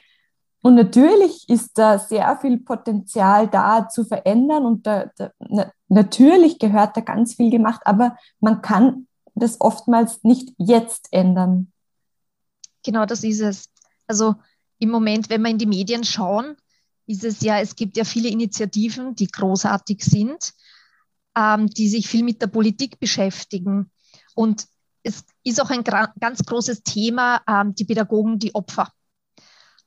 Und 0.62 0.74
natürlich 0.74 1.48
ist 1.48 1.78
da 1.78 1.98
sehr 1.98 2.36
viel 2.38 2.58
Potenzial 2.58 3.46
da 3.46 3.88
zu 3.88 4.04
verändern 4.04 4.66
und 4.66 4.86
da, 4.86 5.10
da, 5.16 5.30
na, 5.38 5.70
natürlich 5.88 6.58
gehört 6.58 6.96
da 6.96 7.00
ganz 7.00 7.34
viel 7.34 7.50
gemacht, 7.50 7.82
aber 7.84 8.16
man 8.40 8.60
kann 8.60 9.06
das 9.36 9.60
oftmals 9.60 10.24
nicht 10.24 10.52
jetzt 10.58 11.08
ändern. 11.12 11.72
Genau, 12.84 13.06
das 13.06 13.22
ist 13.22 13.40
es. 13.40 13.68
Also 14.08 14.34
im 14.78 14.90
Moment, 14.90 15.30
wenn 15.30 15.42
wir 15.42 15.50
in 15.50 15.58
die 15.58 15.66
Medien 15.66 16.02
schauen, 16.02 16.56
ist 17.08 17.24
es 17.24 17.40
ja, 17.40 17.58
es 17.58 17.74
gibt 17.74 17.96
ja 17.96 18.04
viele 18.04 18.28
Initiativen, 18.28 19.14
die 19.14 19.28
großartig 19.28 20.04
sind, 20.04 20.52
ähm, 21.34 21.68
die 21.68 21.88
sich 21.88 22.06
viel 22.06 22.22
mit 22.22 22.42
der 22.42 22.48
Politik 22.48 23.00
beschäftigen. 23.00 23.90
Und 24.34 24.66
es 25.02 25.24
ist 25.42 25.60
auch 25.60 25.70
ein 25.70 25.84
ganz 25.84 26.44
großes 26.44 26.82
Thema, 26.82 27.40
ähm, 27.48 27.74
die 27.74 27.86
Pädagogen, 27.86 28.38
die 28.38 28.54
Opfer. 28.54 28.92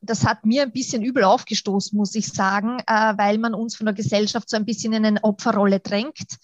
Das 0.02 0.26
hat 0.26 0.48
mir 0.48 0.64
ein 0.64 0.72
bisschen 0.72 1.04
übel 1.04 1.24
aufgestoßen, 1.24 1.96
muss 1.96 2.16
ich 2.16 2.28
sagen, 2.28 2.80
äh, 2.88 3.14
weil 3.18 3.38
man 3.38 3.54
uns 3.54 3.76
von 3.76 3.86
der 3.86 3.94
Gesellschaft 3.94 4.50
so 4.50 4.58
ein 4.58 4.66
bisschen 4.66 4.94
in 4.94 5.06
eine 5.06 5.24
Opferrolle 5.24 5.80
drängt. 5.80 6.40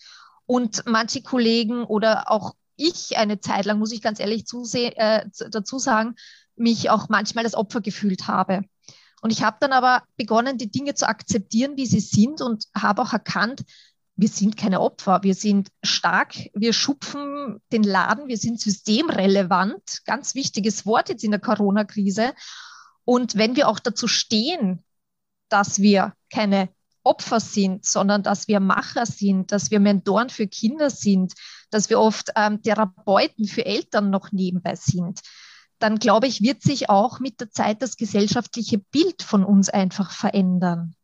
Und 0.46 0.84
manche 0.86 1.24
Kollegen 1.24 1.84
oder 1.86 2.30
auch 2.32 2.54
ich 2.76 3.18
eine 3.18 3.40
Zeit 3.40 3.66
lang, 3.66 3.80
muss 3.80 3.92
ich 3.92 4.04
ganz 4.04 4.20
ehrlich 4.20 4.46
äh, 4.74 5.26
dazu 5.50 5.80
sagen, 5.80 6.16
mich 6.56 6.92
auch 6.92 7.10
manchmal 7.10 7.46
als 7.46 7.56
Opfer 7.56 7.82
gefühlt 7.82 8.28
habe. 8.28 8.64
Und 9.22 9.32
ich 9.32 9.44
habe 9.44 9.58
dann 9.60 9.74
aber 9.74 10.04
begonnen, 10.16 10.58
die 10.58 10.70
Dinge 10.70 10.94
zu 10.94 11.08
akzeptieren, 11.08 11.76
wie 11.76 11.86
sie 11.86 12.00
sind 12.00 12.42
und 12.42 12.66
habe 12.76 13.02
auch 13.02 13.14
erkannt, 13.14 13.64
wir 14.16 14.30
sind 14.30 14.58
keine 14.58 14.82
Opfer, 14.82 15.22
wir 15.22 15.36
sind 15.36 15.70
stark, 15.84 16.36
wir 16.54 16.74
schupfen 16.74 17.62
den 17.72 17.84
Laden, 17.84 18.28
wir 18.28 18.38
sind 18.38 18.60
systemrelevant, 18.60 20.02
ganz 20.06 20.34
wichtiges 20.34 20.88
Wort 20.88 21.10
jetzt 21.10 21.24
in 21.24 21.32
der 21.32 21.40
Corona-Krise. 21.40 22.34
Und 23.06 23.36
wenn 23.36 23.56
wir 23.56 23.68
auch 23.68 23.80
dazu 23.80 24.08
stehen, 24.08 24.84
dass 25.50 25.80
wir 25.80 26.14
keine 26.32 26.70
Opfer 27.04 27.40
sind, 27.40 27.86
sondern 27.86 28.24
dass 28.24 28.48
wir 28.48 28.60
Macher 28.60 29.06
sind, 29.06 29.52
dass 29.52 29.72
wir 29.72 29.80
Mentoren 29.80 30.30
für 30.30 30.48
Kinder 30.48 30.90
sind, 30.90 31.34
dass 31.70 31.90
wir 31.90 32.00
oft 32.00 32.32
ähm, 32.36 32.62
Therapeuten 32.62 33.46
für 33.46 33.66
Eltern 33.66 34.10
noch 34.10 34.32
nebenbei 34.32 34.76
sind, 34.76 35.22
dann 35.80 36.00
glaube 36.00 36.28
ich, 36.28 36.42
wird 36.42 36.62
sich 36.62 36.90
auch 36.90 37.20
mit 37.20 37.40
der 37.40 37.52
Zeit 37.52 37.82
das 37.82 37.98
gesellschaftliche 37.98 38.80
Bild 38.80 39.22
von 39.24 39.44
uns 39.44 39.70
einfach 39.70 40.12
verändern. 40.12 40.96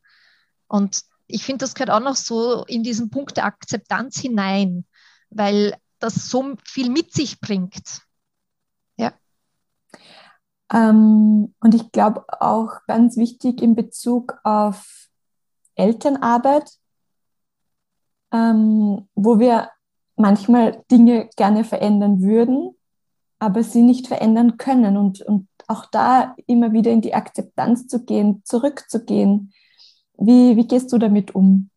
Und 0.67 1.03
ich 1.27 1.43
finde, 1.43 1.59
das 1.59 1.75
gehört 1.75 1.91
auch 1.91 2.03
noch 2.03 2.15
so 2.15 2.65
in 2.65 2.83
diesen 2.83 3.09
Punkt 3.09 3.37
der 3.37 3.45
Akzeptanz 3.45 4.19
hinein, 4.19 4.85
weil 5.29 5.75
das 5.99 6.29
so 6.29 6.55
viel 6.65 6.89
mit 6.89 7.13
sich 7.13 7.39
bringt. 7.39 8.01
Ja. 8.97 9.13
Ähm, 10.71 11.53
und 11.59 11.75
ich 11.75 11.91
glaube 11.91 12.25
auch 12.41 12.79
ganz 12.87 13.15
wichtig 13.17 13.61
in 13.61 13.75
Bezug 13.75 14.39
auf 14.43 15.07
Elternarbeit, 15.75 16.69
ähm, 18.31 19.07
wo 19.15 19.39
wir 19.39 19.69
manchmal 20.15 20.83
Dinge 20.91 21.29
gerne 21.35 21.63
verändern 21.63 22.21
würden, 22.21 22.75
aber 23.43 23.61
sie 23.61 23.81
nicht 23.81 24.07
verändern 24.07 24.57
können. 24.57 24.95
Und, 24.95 25.21
und 25.21 25.49
auch 25.67 25.85
da 25.91 26.33
immer 26.47 26.71
wieder 26.71 26.91
in 26.91 27.01
die 27.01 27.13
Akzeptanz 27.13 27.87
zu 27.87 28.05
gehen, 28.05 28.41
zurückzugehen. 28.45 29.53
Wie, 30.17 30.55
wie 30.55 30.65
gehst 30.65 30.93
du 30.93 30.97
damit 30.97 31.35
um? 31.35 31.69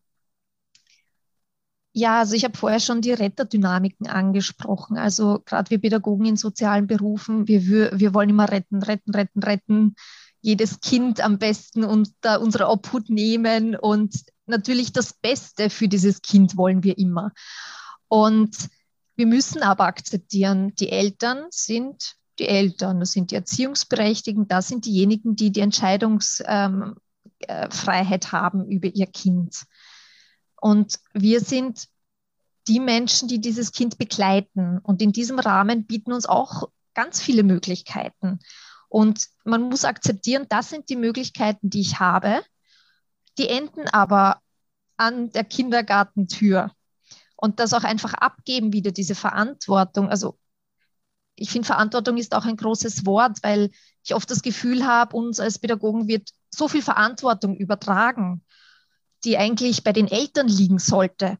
Ja, 1.92 2.20
also 2.20 2.37
ich 2.37 2.44
habe 2.44 2.56
vorher 2.56 2.78
schon 2.78 3.00
die 3.00 3.12
Retterdynamiken 3.12 4.06
angesprochen. 4.06 4.96
Also 4.96 5.40
gerade 5.44 5.70
wir 5.70 5.80
Pädagogen 5.80 6.26
in 6.26 6.37
sozialen 6.37 6.87
Berufen, 6.87 7.49
wir, 7.49 7.90
wir 7.99 8.14
wollen 8.14 8.28
immer 8.28 8.49
retten, 8.49 8.82
retten, 8.82 9.12
retten, 9.12 9.42
retten. 9.42 9.94
Jedes 10.40 10.80
Kind 10.80 11.20
am 11.20 11.38
besten 11.38 11.82
unter 11.82 12.40
unsere 12.40 12.68
Obhut 12.68 13.11
nehmen 13.11 13.75
und 13.75 14.14
natürlich 14.44 14.92
das 14.92 15.14
Beste 15.14 15.70
für 15.70 15.88
dieses 15.88 16.23
Kind 16.23 16.56
wollen 16.56 16.85
wir 16.85 16.96
immer. 16.96 17.32
Und 18.06 18.68
wir 19.16 19.26
müssen 19.26 19.62
aber 19.62 19.85
akzeptieren, 19.85 20.75
die 20.76 20.90
Eltern 20.90 21.46
sind 21.50 22.16
die 22.38 22.49
Eltern, 22.49 23.00
das 23.00 23.12
sind 23.12 23.30
die 23.30 23.35
Erziehungsberechtigten, 23.35 24.46
das 24.46 24.68
sind 24.68 24.85
diejenigen, 24.85 25.37
die 25.37 25.50
die 25.50 25.61
Entscheidungsfreiheit 25.61 26.44
ähm, 26.49 26.96
äh, 27.49 28.26
haben 28.26 28.66
über 28.68 28.88
ihr 28.88 29.06
Kind. 29.06 29.64
Und 30.61 30.99
wir 31.14 31.40
sind 31.40 31.88
die 32.68 32.80
Menschen, 32.80 33.28
die 33.28 33.40
dieses 33.40 33.73
Kind 33.73 33.99
begleiten. 33.99 34.78
Und 34.78 35.00
in 35.00 35.12
diesem 35.12 35.38
Rahmen 35.38 35.87
bieten 35.87 36.12
uns 36.12 36.26
auch 36.26 36.68
ganz 36.94 37.20
viele 37.20 37.42
Möglichkeiten. 37.42 38.40
Und 38.88 39.28
man 39.44 39.62
muss 39.62 39.85
akzeptieren, 39.85 40.46
das 40.49 40.70
sind 40.70 40.88
die 40.88 40.96
Möglichkeiten, 40.96 41.70
die 41.70 41.80
ich 41.80 42.00
habe. 42.00 42.42
Die 43.38 43.49
enden 43.49 43.88
aber 43.88 44.40
an 44.96 45.30
der 45.30 45.44
Kindergartentür 45.44 46.73
und 47.37 47.61
das 47.61 47.73
auch 47.75 47.85
einfach 47.85 48.14
abgeben 48.14 48.73
wieder, 48.73 48.93
diese 48.93 49.14
Verantwortung. 49.14 50.09
Also 50.09 50.38
ich 51.37 51.50
finde, 51.50 51.66
Verantwortung 51.66 52.16
ist 52.16 52.35
auch 52.35 52.47
ein 52.47 52.57
großes 52.57 53.05
Wort, 53.07 53.38
weil 53.43 53.71
ich 54.02 54.14
oft 54.14 54.31
das 54.31 54.43
Gefühl 54.43 54.87
habe, 54.87 55.16
uns 55.16 55.38
als 55.38 55.59
Pädagogen 55.59 56.09
wird 56.09 56.31
so 56.50 56.69
viel 56.69 56.83
Verantwortung 56.83 57.57
übertragen, 57.57 58.43
die 59.25 59.37
eigentlich 59.37 59.85
bei 59.85 59.93
den 59.93 60.09
Eltern 60.09 60.49
liegen 60.49 60.78
sollte. 60.78 61.38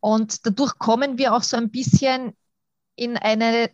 Und 0.00 0.44
dadurch 0.46 0.78
kommen 0.78 1.16
wir 1.16 1.34
auch 1.34 1.42
so 1.42 1.56
ein 1.56 1.70
bisschen 1.70 2.36
in 2.96 3.16
eine 3.16 3.70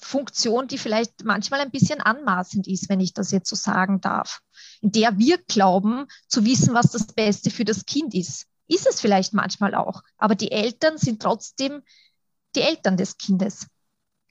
Funktion, 0.00 0.66
die 0.66 0.78
vielleicht 0.78 1.24
manchmal 1.24 1.60
ein 1.60 1.70
bisschen 1.70 2.00
anmaßend 2.00 2.66
ist, 2.66 2.88
wenn 2.88 3.00
ich 3.00 3.14
das 3.14 3.30
jetzt 3.30 3.48
so 3.48 3.56
sagen 3.56 4.00
darf, 4.00 4.40
in 4.80 4.90
der 4.90 5.16
wir 5.18 5.38
glauben 5.38 6.06
zu 6.26 6.44
wissen, 6.44 6.74
was 6.74 6.90
das 6.90 7.06
Beste 7.06 7.50
für 7.50 7.64
das 7.64 7.86
Kind 7.86 8.12
ist. 8.14 8.46
Ist 8.72 8.86
es 8.86 9.02
vielleicht 9.02 9.34
manchmal 9.34 9.74
auch, 9.74 10.02
aber 10.16 10.34
die 10.34 10.50
Eltern 10.50 10.96
sind 10.96 11.20
trotzdem 11.20 11.82
die 12.54 12.62
Eltern 12.62 12.96
des 12.96 13.18
Kindes. 13.18 13.66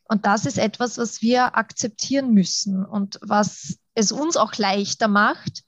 Und 0.05 0.25
das 0.25 0.45
ist 0.45 0.57
etwas, 0.57 0.97
was 0.97 1.21
wir 1.21 1.55
akzeptieren 1.55 2.33
müssen 2.33 2.83
und 2.83 3.19
was 3.21 3.77
es 3.93 4.11
uns 4.11 4.37
auch 4.37 4.55
leichter 4.55 5.07
macht, 5.07 5.63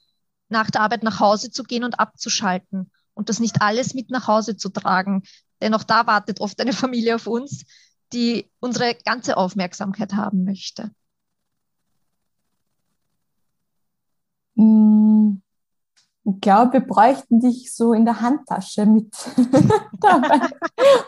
nach 0.50 0.72
der 0.72 0.82
Arbeit 0.82 1.04
nach 1.04 1.20
Hause 1.20 1.52
zu 1.52 1.64
gehen 1.64 1.84
und 1.84 2.00
abzuschalten 2.00 2.92
und 3.14 3.30
das 3.30 3.40
nicht 3.40 3.62
alles 3.62 3.94
mit 3.94 4.10
nach 4.10 4.28
Hause 4.28 4.58
zu 4.58 4.70
tragen. 4.70 5.22
Denn 5.62 5.76
auch 5.76 5.84
da 5.84 6.08
wartet 6.08 6.42
oft 6.42 6.60
eine 6.60 6.74
Familie 6.74 7.16
auf 7.16 7.28
uns, 7.28 7.66
die 8.12 8.50
unsere 8.60 8.96
ganze 9.06 9.38
Aufmerksamkeit 9.38 10.14
haben 10.14 10.46
möchte. 10.46 10.90
Mm, 14.56 15.43
ich 16.26 16.42
glaube, 16.42 16.74
wir 16.74 16.80
bräuchten 16.82 17.42
dich 17.42 17.74
so 17.74 17.94
in 17.94 18.06
der 18.06 18.22
Handtasche 18.22 18.86
mit 18.86 19.14
dabei. 20.00 20.40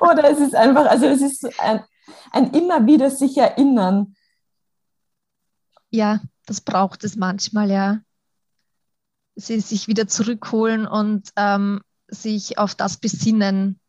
Oder 0.02 0.30
es 0.32 0.40
ist 0.40 0.56
einfach, 0.56 0.86
also 0.88 1.06
es 1.06 1.22
ist 1.22 1.60
ein, 1.60 1.84
ein 2.32 2.52
immer 2.52 2.86
wieder 2.86 3.10
sich 3.10 3.38
erinnern. 3.38 4.16
Ja, 5.90 6.22
das 6.46 6.62
braucht 6.62 7.04
es 7.04 7.16
manchmal, 7.16 7.72
ja. 7.72 8.02
Sie 9.36 9.60
sich 9.60 9.88
wieder 9.88 10.08
zurückholen 10.08 10.86
und 10.86 11.30
ähm, 11.36 11.82
sich 12.08 12.58
auf 12.58 12.76
das 12.76 12.98
besinnen, 12.98 13.80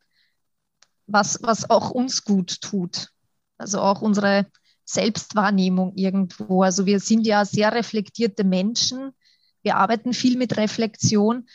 was, 1.07 1.39
was 1.41 1.69
auch 1.69 1.91
uns 1.91 2.23
gut 2.23 2.61
tut. 2.61 3.11
Also 3.57 3.81
auch 3.81 4.01
unsere 4.01 4.45
Selbstwahrnehmung 4.85 5.93
irgendwo. 5.95 6.63
Also 6.63 6.85
wir 6.85 6.99
sind 6.99 7.27
ja 7.27 7.43
sehr 7.43 7.73
reflektierte 7.73 8.43
Menschen. 8.43 9.11
Wir 9.67 9.75
arbeiten 9.75 10.13
viel 10.13 10.37
mit 10.37 10.55
Reflexion. 10.55 11.45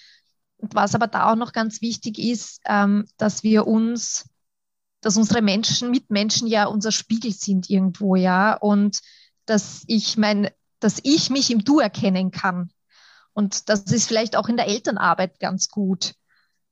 Und 0.59 0.75
was 0.75 0.95
aber 0.95 1.07
da 1.07 1.33
auch 1.33 1.35
noch 1.35 1.54
ganz 1.54 1.81
wichtig 1.81 2.19
ist, 2.19 2.61
ähm, 2.66 3.07
dass 3.16 3.42
wir 3.42 3.66
uns, 3.66 4.28
dass 5.00 5.16
unsere 5.16 5.40
Menschen, 5.40 5.90
Mitmenschen 5.90 6.47
ja 6.47 6.66
unser 6.66 6.92
Spiegel 6.92 7.33
sind 7.33 7.71
irgendwo, 7.71 8.14
ja. 8.14 8.52
Und 8.52 9.00
dass 9.47 9.85
ich 9.87 10.19
mein, 10.19 10.50
dass 10.78 11.00
ich 11.02 11.31
mich 11.31 11.50
im 11.50 11.64
Du 11.64 11.81
erkennen 11.81 12.33
kann. 12.33 12.71
Und 13.33 13.71
das 13.71 13.85
ist 13.85 14.09
vielleicht 14.09 14.37
auch 14.37 14.50
in 14.50 14.59
der 14.59 14.69
Elternarbeit 14.69 15.40
ganz 15.40 15.71
gut, 15.71 16.12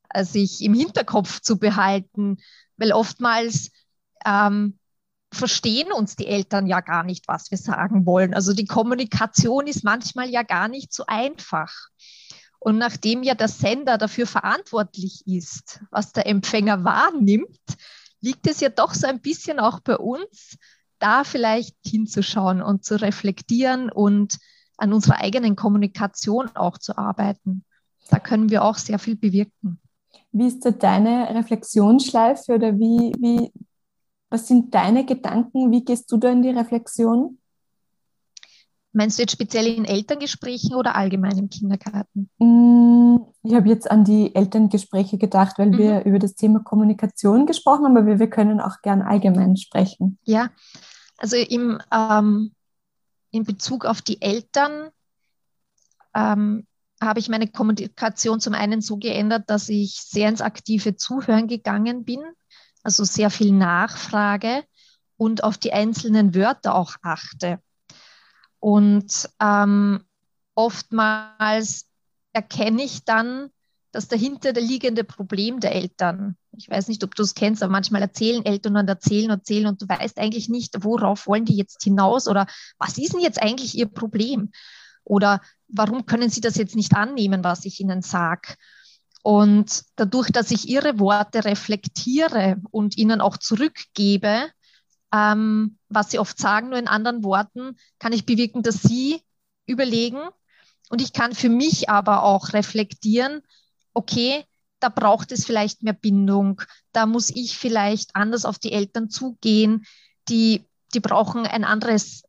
äh, 0.09 0.23
sich 0.23 0.61
im 0.61 0.75
Hinterkopf 0.75 1.41
zu 1.41 1.57
behalten, 1.57 2.37
weil 2.77 2.91
oftmals 2.91 3.71
ähm, 4.23 4.77
verstehen 5.31 5.91
uns 5.91 6.15
die 6.15 6.27
Eltern 6.27 6.67
ja 6.67 6.81
gar 6.81 7.03
nicht, 7.03 7.27
was 7.27 7.51
wir 7.51 7.57
sagen 7.57 8.05
wollen. 8.05 8.33
Also 8.33 8.53
die 8.53 8.65
Kommunikation 8.65 9.67
ist 9.67 9.83
manchmal 9.83 10.29
ja 10.29 10.43
gar 10.43 10.67
nicht 10.67 10.93
so 10.93 11.05
einfach. 11.07 11.73
Und 12.59 12.77
nachdem 12.77 13.23
ja 13.23 13.33
der 13.33 13.47
Sender 13.47 13.97
dafür 13.97 14.27
verantwortlich 14.27 15.23
ist, 15.25 15.81
was 15.89 16.11
der 16.11 16.27
Empfänger 16.27 16.83
wahrnimmt, 16.83 17.59
liegt 18.19 18.45
es 18.47 18.59
ja 18.59 18.69
doch 18.69 18.93
so 18.93 19.07
ein 19.07 19.21
bisschen 19.21 19.59
auch 19.59 19.79
bei 19.79 19.97
uns, 19.97 20.57
da 20.99 21.23
vielleicht 21.23 21.75
hinzuschauen 21.83 22.61
und 22.61 22.85
zu 22.85 23.01
reflektieren 23.01 23.89
und 23.89 24.37
an 24.77 24.93
unserer 24.93 25.19
eigenen 25.19 25.55
Kommunikation 25.55 26.49
auch 26.55 26.77
zu 26.77 26.97
arbeiten. 26.97 27.65
Da 28.09 28.19
können 28.19 28.49
wir 28.49 28.63
auch 28.63 28.77
sehr 28.77 28.99
viel 28.99 29.15
bewirken. 29.15 29.79
Wie 30.31 30.47
ist 30.47 30.63
da 30.65 30.71
deine 30.71 31.33
Reflexionsschleife 31.33 32.53
oder 32.53 32.77
wie, 32.77 33.11
wie, 33.19 33.51
was 34.31 34.47
sind 34.47 34.73
deine 34.73 35.05
Gedanken? 35.05 35.71
Wie 35.71 35.83
gehst 35.83 36.11
du 36.11 36.17
da 36.17 36.31
in 36.31 36.41
die 36.41 36.49
Reflexion? 36.49 37.37
Meinst 38.93 39.17
du 39.17 39.23
jetzt 39.23 39.31
speziell 39.33 39.67
in 39.67 39.85
Elterngesprächen 39.85 40.75
oder 40.75 40.95
allgemein 40.95 41.37
im 41.37 41.49
Kindergarten? 41.49 42.29
Mm, 42.39 43.17
ich 43.43 43.53
habe 43.53 43.69
jetzt 43.69 43.89
an 43.89 44.03
die 44.03 44.35
Elterngespräche 44.35 45.17
gedacht, 45.17 45.57
weil 45.57 45.71
mhm. 45.71 45.77
wir 45.77 46.05
über 46.05 46.19
das 46.19 46.35
Thema 46.35 46.59
Kommunikation 46.59 47.45
gesprochen 47.45 47.85
haben, 47.85 47.97
aber 47.97 48.19
wir, 48.19 48.29
können 48.29 48.59
auch 48.59 48.81
gern 48.81 49.01
allgemein 49.01 49.55
sprechen. 49.55 50.17
Ja, 50.23 50.49
also 51.17 51.37
im, 51.37 51.79
ähm, 51.93 52.53
in 53.31 53.43
Bezug 53.43 53.85
auf 53.85 54.01
die 54.01 54.21
Eltern 54.21 54.89
ähm, 56.13 56.67
habe 57.01 57.19
ich 57.19 57.29
meine 57.29 57.47
Kommunikation 57.47 58.39
zum 58.39 58.53
einen 58.53 58.81
so 58.81 58.97
geändert, 58.97 59.49
dass 59.49 59.69
ich 59.69 60.01
sehr 60.01 60.29
ins 60.29 60.41
aktive 60.41 60.95
Zuhören 60.95 61.47
gegangen 61.47 62.03
bin, 62.03 62.21
also 62.83 63.03
sehr 63.03 63.29
viel 63.29 63.51
Nachfrage 63.51 64.63
und 65.17 65.43
auf 65.43 65.57
die 65.57 65.73
einzelnen 65.73 66.33
Wörter 66.33 66.75
auch 66.75 66.95
achte. 67.01 67.59
Und 68.59 69.29
ähm, 69.39 70.03
oftmals 70.55 71.85
erkenne 72.33 72.83
ich 72.83 73.03
dann 73.03 73.49
das 73.91 74.07
dahinter 74.07 74.53
liegende 74.53 75.03
Problem 75.03 75.59
der 75.59 75.75
Eltern. 75.75 76.37
Ich 76.57 76.69
weiß 76.69 76.87
nicht, 76.87 77.03
ob 77.03 77.15
du 77.15 77.23
es 77.23 77.35
kennst, 77.35 77.61
aber 77.61 77.71
manchmal 77.71 78.01
erzählen 78.01 78.45
Eltern 78.45 78.77
und 78.77 78.87
erzählen 78.87 79.31
und 79.31 79.39
erzählen 79.39 79.67
und 79.67 79.81
du 79.81 79.87
weißt 79.87 80.17
eigentlich 80.17 80.49
nicht, 80.49 80.83
worauf 80.83 81.27
wollen 81.27 81.45
die 81.45 81.55
jetzt 81.55 81.83
hinaus 81.83 82.27
oder 82.27 82.45
was 82.77 82.97
ist 82.97 83.13
denn 83.13 83.19
jetzt 83.19 83.41
eigentlich 83.41 83.77
ihr 83.77 83.87
Problem? 83.87 84.51
Oder 85.03 85.41
warum 85.67 86.05
können 86.05 86.29
sie 86.29 86.41
das 86.41 86.55
jetzt 86.55 86.75
nicht 86.75 86.95
annehmen, 86.95 87.43
was 87.43 87.65
ich 87.65 87.79
ihnen 87.79 88.01
sage? 88.01 88.55
Und 89.23 89.83
dadurch, 89.95 90.31
dass 90.31 90.51
ich 90.51 90.67
ihre 90.67 90.99
Worte 90.99 91.45
reflektiere 91.45 92.57
und 92.71 92.97
ihnen 92.97 93.21
auch 93.21 93.37
zurückgebe, 93.37 94.49
ähm, 95.13 95.77
was 95.89 96.11
sie 96.11 96.19
oft 96.19 96.37
sagen, 96.39 96.69
nur 96.69 96.79
in 96.79 96.87
anderen 96.87 97.23
Worten, 97.23 97.77
kann 97.99 98.13
ich 98.13 98.25
bewirken, 98.25 98.63
dass 98.63 98.81
sie 98.81 99.21
überlegen. 99.67 100.21
Und 100.89 101.01
ich 101.01 101.13
kann 101.13 101.33
für 101.33 101.49
mich 101.49 101.89
aber 101.89 102.23
auch 102.23 102.53
reflektieren, 102.53 103.41
okay, 103.93 104.43
da 104.79 104.89
braucht 104.89 105.31
es 105.31 105.45
vielleicht 105.45 105.83
mehr 105.83 105.93
Bindung, 105.93 106.61
da 106.91 107.05
muss 107.05 107.29
ich 107.29 107.57
vielleicht 107.57 108.15
anders 108.15 108.45
auf 108.45 108.57
die 108.57 108.71
Eltern 108.71 109.09
zugehen, 109.09 109.85
die, 110.27 110.65
die 110.93 110.99
brauchen 110.99 111.45
ein 111.45 111.63
anderes 111.63 112.23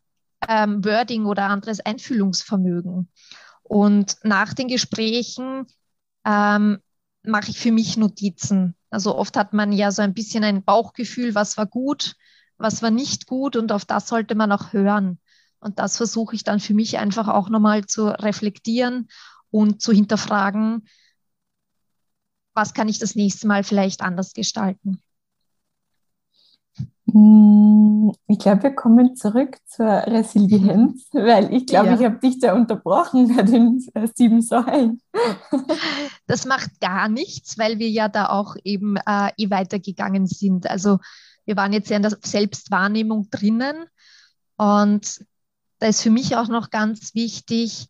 ähm, 0.46 0.84
Wording 0.84 1.24
oder 1.24 1.44
anderes 1.44 1.80
Einfühlungsvermögen. 1.80 3.08
Und 3.62 4.16
nach 4.22 4.52
den 4.52 4.68
Gesprächen 4.68 5.66
ähm, 6.24 6.78
mache 7.24 7.50
ich 7.50 7.58
für 7.58 7.72
mich 7.72 7.96
Notizen. 7.96 8.74
Also 8.90 9.16
oft 9.16 9.36
hat 9.36 9.52
man 9.52 9.72
ja 9.72 9.90
so 9.90 10.02
ein 10.02 10.14
bisschen 10.14 10.44
ein 10.44 10.64
Bauchgefühl, 10.64 11.34
was 11.34 11.56
war 11.56 11.66
gut, 11.66 12.16
was 12.58 12.82
war 12.82 12.90
nicht 12.90 13.26
gut 13.26 13.56
und 13.56 13.72
auf 13.72 13.84
das 13.84 14.08
sollte 14.08 14.34
man 14.34 14.52
auch 14.52 14.72
hören. 14.72 15.18
Und 15.60 15.78
das 15.78 15.96
versuche 15.96 16.34
ich 16.34 16.44
dann 16.44 16.60
für 16.60 16.74
mich 16.74 16.98
einfach 16.98 17.28
auch 17.28 17.48
nochmal 17.48 17.86
zu 17.86 18.06
reflektieren 18.08 19.08
und 19.50 19.80
zu 19.80 19.92
hinterfragen, 19.92 20.88
was 22.54 22.74
kann 22.74 22.88
ich 22.88 22.98
das 22.98 23.14
nächste 23.14 23.46
Mal 23.46 23.64
vielleicht 23.64 24.02
anders 24.02 24.32
gestalten. 24.32 25.00
Hm, 27.12 28.12
ich 28.26 28.38
glaube, 28.38 28.64
wir 28.64 28.74
kommen 28.74 29.14
zurück 29.16 29.58
zur 29.66 29.86
Resilienz, 29.86 31.08
weil 31.12 31.52
ich 31.52 31.66
glaube, 31.66 31.88
ja. 31.88 31.94
ich 31.94 32.04
habe 32.04 32.18
dich 32.18 32.38
da 32.38 32.54
unterbrochen 32.54 33.36
bei 33.36 33.42
den 33.42 33.84
äh, 33.94 34.08
sieben 34.14 34.42
Säulen. 34.42 35.00
Das 36.26 36.46
macht 36.46 36.80
gar 36.80 37.08
nichts, 37.08 37.58
weil 37.58 37.78
wir 37.78 37.90
ja 37.90 38.08
da 38.08 38.30
auch 38.30 38.56
eben 38.64 38.96
äh, 38.96 39.32
eh 39.36 39.50
weitergegangen 39.50 40.26
sind. 40.26 40.70
Also 40.70 40.98
wir 41.44 41.56
waren 41.56 41.72
jetzt 41.72 41.90
ja 41.90 41.96
in 41.96 42.02
der 42.02 42.16
Selbstwahrnehmung 42.22 43.28
drinnen 43.30 43.84
und 44.56 45.26
da 45.78 45.88
ist 45.88 46.00
für 46.00 46.10
mich 46.10 46.36
auch 46.36 46.48
noch 46.48 46.70
ganz 46.70 47.14
wichtig, 47.14 47.88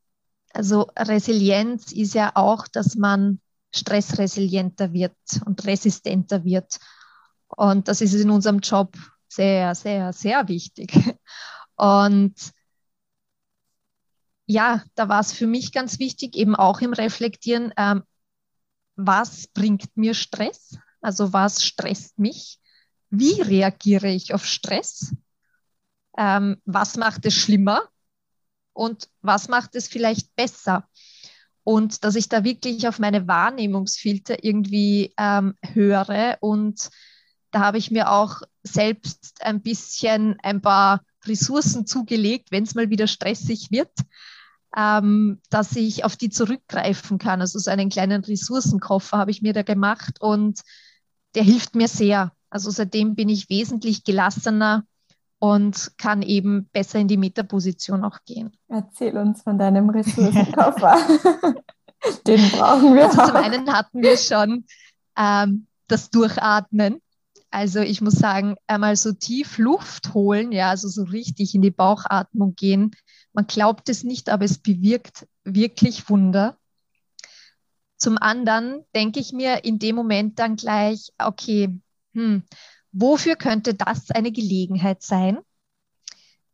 also 0.53 0.89
Resilienz 0.97 1.93
ist 1.93 2.15
ja 2.15 2.33
auch, 2.35 2.67
dass 2.67 2.97
man 2.97 3.41
stressresilienter 3.75 4.93
wird 4.93 5.15
und 5.45 5.65
resistenter 5.67 6.45
wird. 6.45 6.79
Und 7.57 7.89
das 7.89 8.01
ist 8.01 8.15
in 8.15 8.31
unserem 8.31 8.61
Job 8.61 8.97
sehr, 9.29 9.75
sehr, 9.75 10.13
sehr 10.13 10.49
wichtig. 10.49 10.93
Und 11.77 12.35
ja, 14.47 14.83
da 14.95 15.09
war 15.09 15.21
es 15.21 15.33
für 15.33 15.47
mich 15.47 15.73
ganz 15.73 15.99
wichtig, 15.99 16.37
eben 16.37 16.55
auch 16.55 16.81
im 16.81 16.93
Reflektieren, 16.93 17.73
ähm, 17.77 18.03
was 18.97 19.47
bringt 19.49 19.97
mir 19.97 20.15
Stress? 20.15 20.79
Also 21.01 21.33
was 21.33 21.65
stresst 21.65 22.19
mich? 22.19 22.59
Wie 23.11 23.41
reagiere 23.41 24.09
ich 24.09 24.35
auf 24.35 24.45
Stress? 24.45 25.15
Ähm, 26.17 26.61
was 26.65 26.97
macht 26.97 27.25
es 27.27 27.35
schlimmer? 27.35 27.83
Und 28.75 29.09
was 29.21 29.49
macht 29.49 29.75
es 29.75 29.89
vielleicht 29.89 30.35
besser? 30.35 30.89
Und 31.65 32.05
dass 32.05 32.17
ich 32.17 32.29
da 32.29 32.45
wirklich 32.45 32.89
auf 32.89 32.99
meine 32.99 33.29
Wahrnehmungsfilter 33.29 34.45
irgendwie 34.45 35.15
ähm, 35.17 35.55
höre 35.63 36.37
und 36.41 36.91
da 37.53 37.61
habe 37.61 37.79
ich 37.79 37.91
mir 37.91 38.11
auch 38.11 38.43
selbst 38.63 39.37
ein 39.41 39.63
bisschen 39.63 40.37
ein 40.43 40.61
paar 40.61 41.03
Ressourcen 41.25 41.87
zugelegt, 41.87 42.51
wenn 42.51 42.65
es 42.65 42.75
mal 42.75 42.91
wieder 42.91 43.07
stressig 43.07 43.71
wird, 43.71 43.93
ähm, 44.77 45.41
dass 45.51 45.77
ich 45.77 46.05
auf 46.05 46.17
die 46.17 46.31
zurückgreifen 46.31 47.19
kann. 47.19 47.41
Also 47.41 47.59
so 47.59 47.71
einen 47.71 47.91
kleinen 47.91 48.25
Ressourcenkoffer 48.25 49.19
habe 49.19 49.31
ich 49.31 49.43
mir 49.43 49.53
da 49.53 49.63
gemacht 49.63 50.21
und 50.21 50.61
der 51.35 51.45
hilft 51.45 51.75
mir 51.75 51.89
sehr. 51.89 52.33
Also 52.51 52.71
seitdem 52.71 53.15
bin 53.15 53.29
ich 53.29 53.49
wesentlich 53.49 54.03
gelassener 54.03 54.85
und 55.39 55.93
kann 55.99 56.23
eben 56.23 56.69
besser 56.73 56.99
in 56.99 57.09
die 57.09 57.17
Metaposition 57.17 58.05
auch 58.05 58.19
gehen. 58.25 58.53
Erzähl 58.69 59.17
uns 59.17 59.43
von 59.43 59.59
deinem 59.59 59.91
Ressourcenkoffer. 59.91 60.97
Den 62.27 62.51
brauchen 62.51 62.95
wir. 62.95 63.07
Also 63.07 63.27
zum 63.27 63.37
einen 63.37 63.73
hatten 63.73 64.03
wir 64.03 64.17
schon 64.17 64.65
ähm, 65.17 65.67
das 65.89 66.11
Durchatmen. 66.11 67.01
Also 67.53 67.81
ich 67.81 68.01
muss 68.01 68.15
sagen, 68.15 68.57
einmal 68.67 68.97
so 68.97 69.13
tief 69.13 69.59
Luft 69.59 70.15
holen, 70.15 70.53
ja, 70.53 70.71
also 70.71 70.89
so 70.89 71.03
richtig 71.03 71.55
in 71.55 71.61
die 71.61 71.71
Bauchatmung 71.71 72.55
gehen. 72.55 72.93
Man 73.35 73.47
glaubt 73.47 73.91
es 73.91 74.05
nicht, 74.05 74.31
aber 74.31 74.47
es 74.47 74.57
bewirkt 74.57 75.29
wirklich 75.45 76.09
Wunder. 76.09 76.57
Zum 77.99 78.17
anderen 78.17 78.85
denke 78.97 79.21
ich 79.21 79.35
mir 79.35 79.65
in 79.65 79.79
dem 79.79 79.97
Moment 79.97 80.39
dann 80.39 80.57
gleich, 80.57 81.13
okay, 81.19 81.79
hm, 82.15 82.43
wofür 82.91 83.37
könnte 83.37 83.75
das 83.75 84.11
eine 84.11 84.33
Gelegenheit 84.33 85.03
sein? 85.03 85.39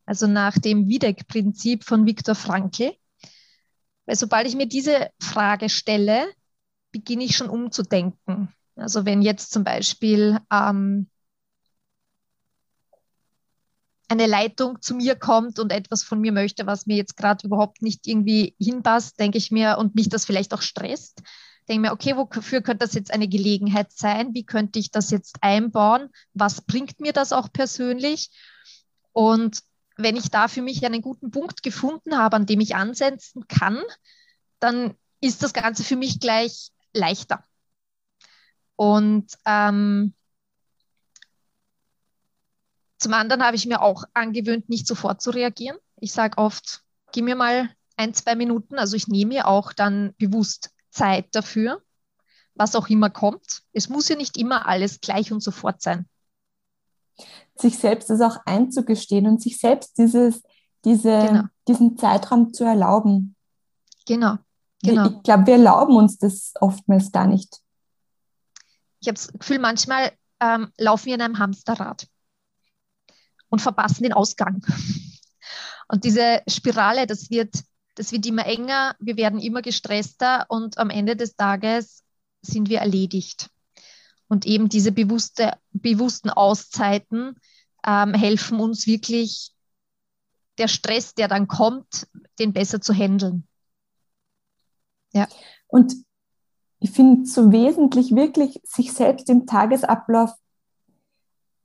Also 0.05 0.27
nach 0.27 0.57
dem 0.57 0.89
Wiedeck-Prinzip 0.89 1.85
von 1.85 2.05
Viktor 2.05 2.35
Frankl. 2.35 2.93
Weil 4.05 4.15
sobald 4.17 4.47
ich 4.47 4.55
mir 4.55 4.67
diese 4.67 5.11
Frage 5.21 5.69
stelle, 5.69 6.27
beginne 6.91 7.23
ich 7.23 7.37
schon 7.37 7.49
umzudenken. 7.49 8.53
Also 8.79 9.05
wenn 9.05 9.21
jetzt 9.21 9.51
zum 9.51 9.63
Beispiel 9.63 10.39
ähm, 10.51 11.09
eine 14.07 14.25
Leitung 14.25 14.81
zu 14.81 14.95
mir 14.95 15.15
kommt 15.15 15.59
und 15.59 15.71
etwas 15.71 16.03
von 16.03 16.19
mir 16.19 16.31
möchte, 16.31 16.65
was 16.65 16.87
mir 16.87 16.97
jetzt 16.97 17.15
gerade 17.15 17.45
überhaupt 17.45 17.81
nicht 17.81 18.07
irgendwie 18.07 18.55
hinpasst, 18.59 19.19
denke 19.19 19.37
ich 19.37 19.51
mir, 19.51 19.77
und 19.77 19.95
mich 19.95 20.09
das 20.09 20.25
vielleicht 20.25 20.53
auch 20.53 20.63
stresst, 20.63 21.21
denke 21.69 21.81
mir, 21.81 21.93
okay, 21.93 22.17
wofür 22.17 22.61
könnte 22.61 22.85
das 22.85 22.95
jetzt 22.95 23.13
eine 23.13 23.27
Gelegenheit 23.27 23.91
sein? 23.91 24.33
Wie 24.33 24.43
könnte 24.43 24.79
ich 24.79 24.89
das 24.89 25.11
jetzt 25.11 25.37
einbauen? 25.41 26.09
Was 26.33 26.61
bringt 26.61 26.99
mir 26.99 27.13
das 27.13 27.31
auch 27.31 27.53
persönlich? 27.53 28.31
Und 29.13 29.61
wenn 29.95 30.15
ich 30.15 30.31
da 30.31 30.47
für 30.47 30.63
mich 30.63 30.83
einen 30.85 31.01
guten 31.01 31.29
Punkt 31.29 31.61
gefunden 31.61 32.17
habe, 32.17 32.35
an 32.35 32.47
dem 32.47 32.61
ich 32.61 32.75
ansetzen 32.75 33.47
kann, 33.47 33.79
dann 34.59 34.95
ist 35.21 35.43
das 35.43 35.53
Ganze 35.53 35.83
für 35.83 35.95
mich 35.95 36.19
gleich 36.19 36.71
leichter. 36.93 37.43
Und 38.79 39.27
ähm, 39.45 40.13
zum 42.97 43.13
anderen 43.13 43.43
habe 43.43 43.57
ich 43.57 43.65
mir 43.65 43.81
auch 43.81 44.05
angewöhnt, 44.13 44.69
nicht 44.69 44.87
sofort 44.87 45.21
zu 45.21 45.31
reagieren. 45.31 45.75
Ich 45.97 46.13
sage 46.13 46.37
oft, 46.37 46.81
gib 47.11 47.25
mir 47.25 47.35
mal 47.35 47.69
ein, 47.97 48.13
zwei 48.13 48.35
Minuten. 48.35 48.79
Also 48.79 48.95
ich 48.95 49.09
nehme 49.09 49.33
mir 49.33 49.47
auch 49.49 49.73
dann 49.73 50.13
bewusst 50.17 50.69
Zeit 50.91 51.25
dafür, 51.35 51.81
was 52.55 52.73
auch 52.73 52.87
immer 52.87 53.09
kommt. 53.09 53.63
Es 53.73 53.89
muss 53.89 54.07
ja 54.07 54.15
nicht 54.15 54.37
immer 54.37 54.65
alles 54.65 55.01
gleich 55.01 55.33
und 55.33 55.43
sofort 55.43 55.81
sein. 55.81 56.07
Sich 57.57 57.77
selbst 57.77 58.09
das 58.09 58.21
auch 58.21 58.37
einzugestehen 58.45 59.27
und 59.27 59.41
sich 59.41 59.57
selbst 59.57 59.97
dieses, 59.97 60.41
diese, 60.85 61.25
genau. 61.27 61.43
diesen 61.67 61.97
Zeitraum 61.97 62.53
zu 62.53 62.63
erlauben. 62.63 63.35
Genau. 64.07 64.37
genau. 64.81 65.07
Ich 65.09 65.23
glaube, 65.23 65.47
wir 65.47 65.55
erlauben 65.55 65.97
uns 65.97 66.17
das 66.17 66.53
oftmals 66.61 67.11
gar 67.11 67.27
nicht. 67.27 67.59
Ich 68.99 69.07
habe 69.07 69.15
das 69.15 69.31
Gefühl, 69.31 69.59
manchmal 69.59 70.11
ähm, 70.39 70.71
laufen 70.77 71.07
wir 71.07 71.15
in 71.15 71.21
einem 71.21 71.39
Hamsterrad 71.39 72.07
und 73.49 73.61
verpassen 73.61 74.03
den 74.03 74.13
Ausgang. 74.13 74.65
Und 75.87 76.03
diese 76.03 76.43
Spirale, 76.47 77.07
das 77.07 77.29
wird 77.29 77.55
das 77.99 78.13
wird 78.13 78.25
immer 78.25 78.45
enger, 78.45 78.95
wir 78.99 79.17
werden 79.17 79.41
immer 79.41 79.61
gestresster 79.61 80.45
und 80.47 80.77
am 80.77 80.89
Ende 80.89 81.17
des 81.17 81.35
Tages 81.35 82.05
sind 82.41 82.69
wir 82.69 82.79
erledigt. 82.79 83.49
Und 84.29 84.45
eben 84.45 84.69
diese 84.69 84.93
bewusste, 84.93 85.57
bewussten 85.71 86.29
Auszeiten 86.29 87.35
ähm, 87.85 88.13
helfen 88.13 88.61
uns 88.61 88.87
wirklich, 88.87 89.51
der 90.59 90.69
Stress, 90.69 91.13
der 91.13 91.27
dann 91.27 91.49
kommt, 91.49 92.07
den 92.39 92.53
besser 92.53 92.79
zu 92.79 92.93
handeln. 92.93 93.45
Ja. 95.11 95.27
Und 95.67 95.93
ich 96.79 96.91
finde 96.91 97.25
so 97.25 97.51
wesentlich 97.51 98.15
wirklich, 98.15 98.61
sich 98.63 98.93
selbst 98.93 99.29
im 99.29 99.45
Tagesablauf 99.45 100.31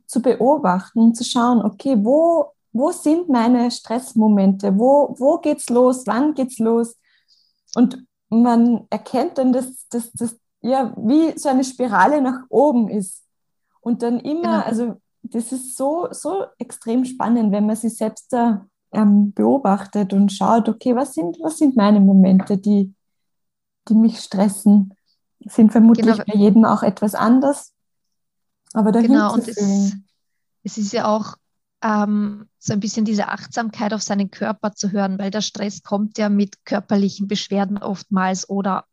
zu 0.06 0.20
beobachten 0.20 0.98
und 1.00 1.16
zu 1.16 1.24
schauen, 1.24 1.62
okay, 1.62 1.96
wo 1.98 2.54
wo 2.74 2.90
sind 2.90 3.28
meine 3.28 3.70
Stressmomente? 3.70 4.76
Wo, 4.76 5.14
wo 5.16 5.38
geht's 5.38 5.70
los? 5.70 6.06
Wann 6.06 6.34
geht's 6.34 6.58
los? 6.58 6.96
Und 7.76 8.04
man 8.28 8.86
erkennt 8.90 9.38
dann, 9.38 9.52
dass 9.52 9.88
das 9.88 10.36
ja 10.60 10.92
wie 10.96 11.38
so 11.38 11.48
eine 11.48 11.62
Spirale 11.62 12.20
nach 12.20 12.42
oben 12.48 12.88
ist. 12.88 13.22
Und 13.80 14.02
dann 14.02 14.18
immer, 14.18 14.64
genau. 14.64 14.66
also 14.66 15.00
das 15.22 15.52
ist 15.52 15.76
so, 15.76 16.08
so 16.10 16.46
extrem 16.58 17.04
spannend, 17.04 17.52
wenn 17.52 17.66
man 17.66 17.76
sich 17.76 17.96
selbst 17.96 18.32
da 18.32 18.66
ähm, 18.92 19.32
beobachtet 19.32 20.12
und 20.12 20.32
schaut, 20.32 20.68
okay, 20.68 20.96
was 20.96 21.14
sind, 21.14 21.38
was 21.40 21.58
sind 21.58 21.76
meine 21.76 22.00
Momente, 22.00 22.58
die, 22.58 22.92
die 23.88 23.94
mich 23.94 24.18
stressen? 24.18 24.94
Sind 25.46 25.72
vermutlich 25.72 26.06
genau. 26.06 26.24
bei 26.26 26.38
jedem 26.38 26.64
auch 26.64 26.82
etwas 26.82 27.14
anders. 27.14 27.72
Aber 28.72 28.92
dahin 28.92 29.12
genau, 29.12 29.34
und 29.34 29.46
es, 29.46 29.94
es 30.62 30.78
ist 30.78 30.92
ja 30.92 31.06
auch 31.06 31.36
ähm, 31.82 32.48
so 32.58 32.72
ein 32.72 32.80
bisschen 32.80 33.04
diese 33.04 33.28
Achtsamkeit 33.28 33.92
auf 33.92 34.02
seinen 34.02 34.30
Körper 34.30 34.72
zu 34.72 34.90
hören, 34.90 35.18
weil 35.18 35.30
der 35.30 35.42
Stress 35.42 35.82
kommt 35.82 36.18
ja 36.18 36.28
mit 36.28 36.64
körperlichen 36.64 37.28
Beschwerden 37.28 37.78
oftmals 37.78 38.48
oder 38.48 38.86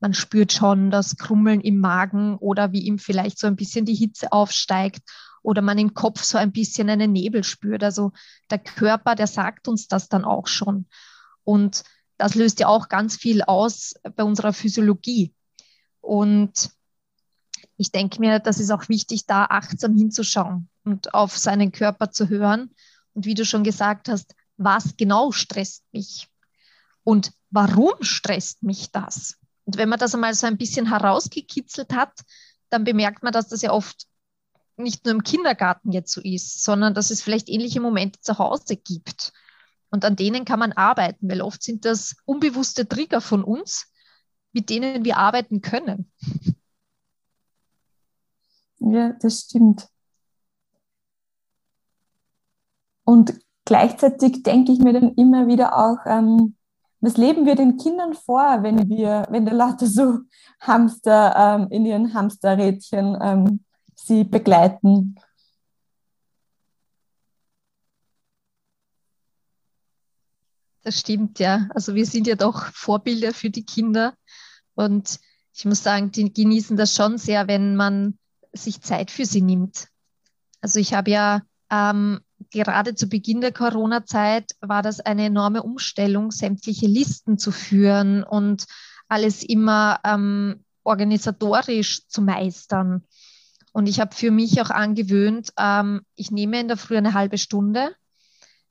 man 0.00 0.14
spürt 0.14 0.52
schon 0.52 0.90
das 0.90 1.16
Krummeln 1.16 1.60
im 1.60 1.78
Magen 1.78 2.36
oder 2.36 2.72
wie 2.72 2.82
ihm 2.82 2.98
vielleicht 2.98 3.38
so 3.38 3.46
ein 3.46 3.56
bisschen 3.56 3.84
die 3.84 3.94
Hitze 3.94 4.32
aufsteigt 4.32 5.02
oder 5.42 5.60
man 5.60 5.78
im 5.78 5.94
Kopf 5.94 6.22
so 6.22 6.38
ein 6.38 6.52
bisschen 6.52 6.88
einen 6.88 7.12
Nebel 7.12 7.44
spürt. 7.44 7.82
Also 7.82 8.12
der 8.50 8.58
Körper, 8.58 9.14
der 9.14 9.26
sagt 9.26 9.68
uns 9.68 9.88
das 9.88 10.08
dann 10.08 10.24
auch 10.24 10.46
schon. 10.46 10.86
Und 11.44 11.84
das 12.16 12.34
löst 12.34 12.60
ja 12.60 12.68
auch 12.68 12.88
ganz 12.88 13.16
viel 13.16 13.42
aus 13.42 13.94
bei 14.16 14.24
unserer 14.24 14.52
Physiologie. 14.52 15.34
Und 16.08 16.70
ich 17.76 17.92
denke 17.92 18.18
mir, 18.18 18.38
das 18.38 18.60
ist 18.60 18.70
auch 18.70 18.88
wichtig, 18.88 19.26
da 19.26 19.44
achtsam 19.44 19.94
hinzuschauen 19.94 20.70
und 20.82 21.12
auf 21.12 21.36
seinen 21.36 21.70
Körper 21.70 22.10
zu 22.10 22.30
hören. 22.30 22.74
Und 23.12 23.26
wie 23.26 23.34
du 23.34 23.44
schon 23.44 23.62
gesagt 23.62 24.08
hast, 24.08 24.34
was 24.56 24.96
genau 24.96 25.32
stresst 25.32 25.84
mich? 25.92 26.28
Und 27.04 27.32
warum 27.50 27.92
stresst 28.00 28.62
mich 28.62 28.90
das? 28.90 29.36
Und 29.66 29.76
wenn 29.76 29.90
man 29.90 29.98
das 29.98 30.14
einmal 30.14 30.32
so 30.32 30.46
ein 30.46 30.56
bisschen 30.56 30.86
herausgekitzelt 30.86 31.92
hat, 31.92 32.18
dann 32.70 32.84
bemerkt 32.84 33.22
man, 33.22 33.34
dass 33.34 33.48
das 33.48 33.60
ja 33.60 33.72
oft 33.72 34.06
nicht 34.78 35.04
nur 35.04 35.14
im 35.14 35.22
Kindergarten 35.22 35.92
jetzt 35.92 36.10
so 36.10 36.22
ist, 36.22 36.64
sondern 36.64 36.94
dass 36.94 37.10
es 37.10 37.20
vielleicht 37.20 37.50
ähnliche 37.50 37.82
Momente 37.82 38.18
zu 38.22 38.38
Hause 38.38 38.76
gibt. 38.76 39.34
Und 39.90 40.06
an 40.06 40.16
denen 40.16 40.46
kann 40.46 40.58
man 40.58 40.72
arbeiten, 40.72 41.28
weil 41.28 41.42
oft 41.42 41.62
sind 41.62 41.84
das 41.84 42.16
unbewusste 42.24 42.88
Trigger 42.88 43.20
von 43.20 43.44
uns, 43.44 43.92
mit 44.52 44.70
denen 44.70 45.04
wir 45.04 45.16
arbeiten 45.16 45.60
können. 45.60 46.10
Ja, 48.80 49.12
das 49.20 49.40
stimmt. 49.40 49.88
Und 53.04 53.38
gleichzeitig 53.64 54.42
denke 54.42 54.72
ich 54.72 54.78
mir 54.78 54.92
dann 54.92 55.14
immer 55.14 55.46
wieder 55.46 55.76
auch, 55.76 55.98
ähm, 56.06 56.56
was 57.00 57.16
leben 57.16 57.46
wir 57.46 57.54
den 57.54 57.76
Kindern 57.76 58.14
vor, 58.14 58.62
wenn 58.62 58.88
wir, 58.88 59.26
wenn 59.30 59.46
da 59.46 59.52
lauter 59.52 59.86
so 59.86 60.18
Hamster 60.60 61.34
ähm, 61.36 61.68
in 61.70 61.86
ihren 61.86 62.12
Hamsterrädchen 62.12 63.16
ähm, 63.20 63.64
sie 63.94 64.24
begleiten? 64.24 65.14
Das 70.82 71.00
stimmt, 71.00 71.38
ja. 71.38 71.68
Also 71.74 71.94
wir 71.94 72.06
sind 72.06 72.26
ja 72.26 72.34
doch 72.34 72.72
Vorbilder 72.72 73.34
für 73.34 73.50
die 73.50 73.64
Kinder. 73.64 74.14
Und 74.78 75.18
ich 75.56 75.64
muss 75.64 75.82
sagen, 75.82 76.12
die 76.12 76.32
genießen 76.32 76.76
das 76.76 76.94
schon 76.94 77.18
sehr, 77.18 77.48
wenn 77.48 77.74
man 77.74 78.16
sich 78.52 78.80
Zeit 78.80 79.10
für 79.10 79.26
sie 79.26 79.42
nimmt. 79.42 79.88
Also 80.60 80.78
ich 80.78 80.94
habe 80.94 81.10
ja 81.10 81.42
ähm, 81.68 82.20
gerade 82.52 82.94
zu 82.94 83.08
Beginn 83.08 83.40
der 83.40 83.50
Corona-Zeit 83.50 84.52
war 84.60 84.82
das 84.82 85.00
eine 85.00 85.26
enorme 85.26 85.64
Umstellung, 85.64 86.30
sämtliche 86.30 86.86
Listen 86.86 87.38
zu 87.38 87.50
führen 87.50 88.22
und 88.22 88.66
alles 89.08 89.42
immer 89.42 89.98
ähm, 90.04 90.64
organisatorisch 90.84 92.06
zu 92.06 92.22
meistern. 92.22 93.02
Und 93.72 93.88
ich 93.88 93.98
habe 93.98 94.14
für 94.14 94.30
mich 94.30 94.60
auch 94.62 94.70
angewöhnt, 94.70 95.50
ähm, 95.58 96.02
ich 96.14 96.30
nehme 96.30 96.60
in 96.60 96.68
der 96.68 96.76
Früh 96.76 96.96
eine 96.96 97.14
halbe 97.14 97.36
Stunde. 97.36 97.96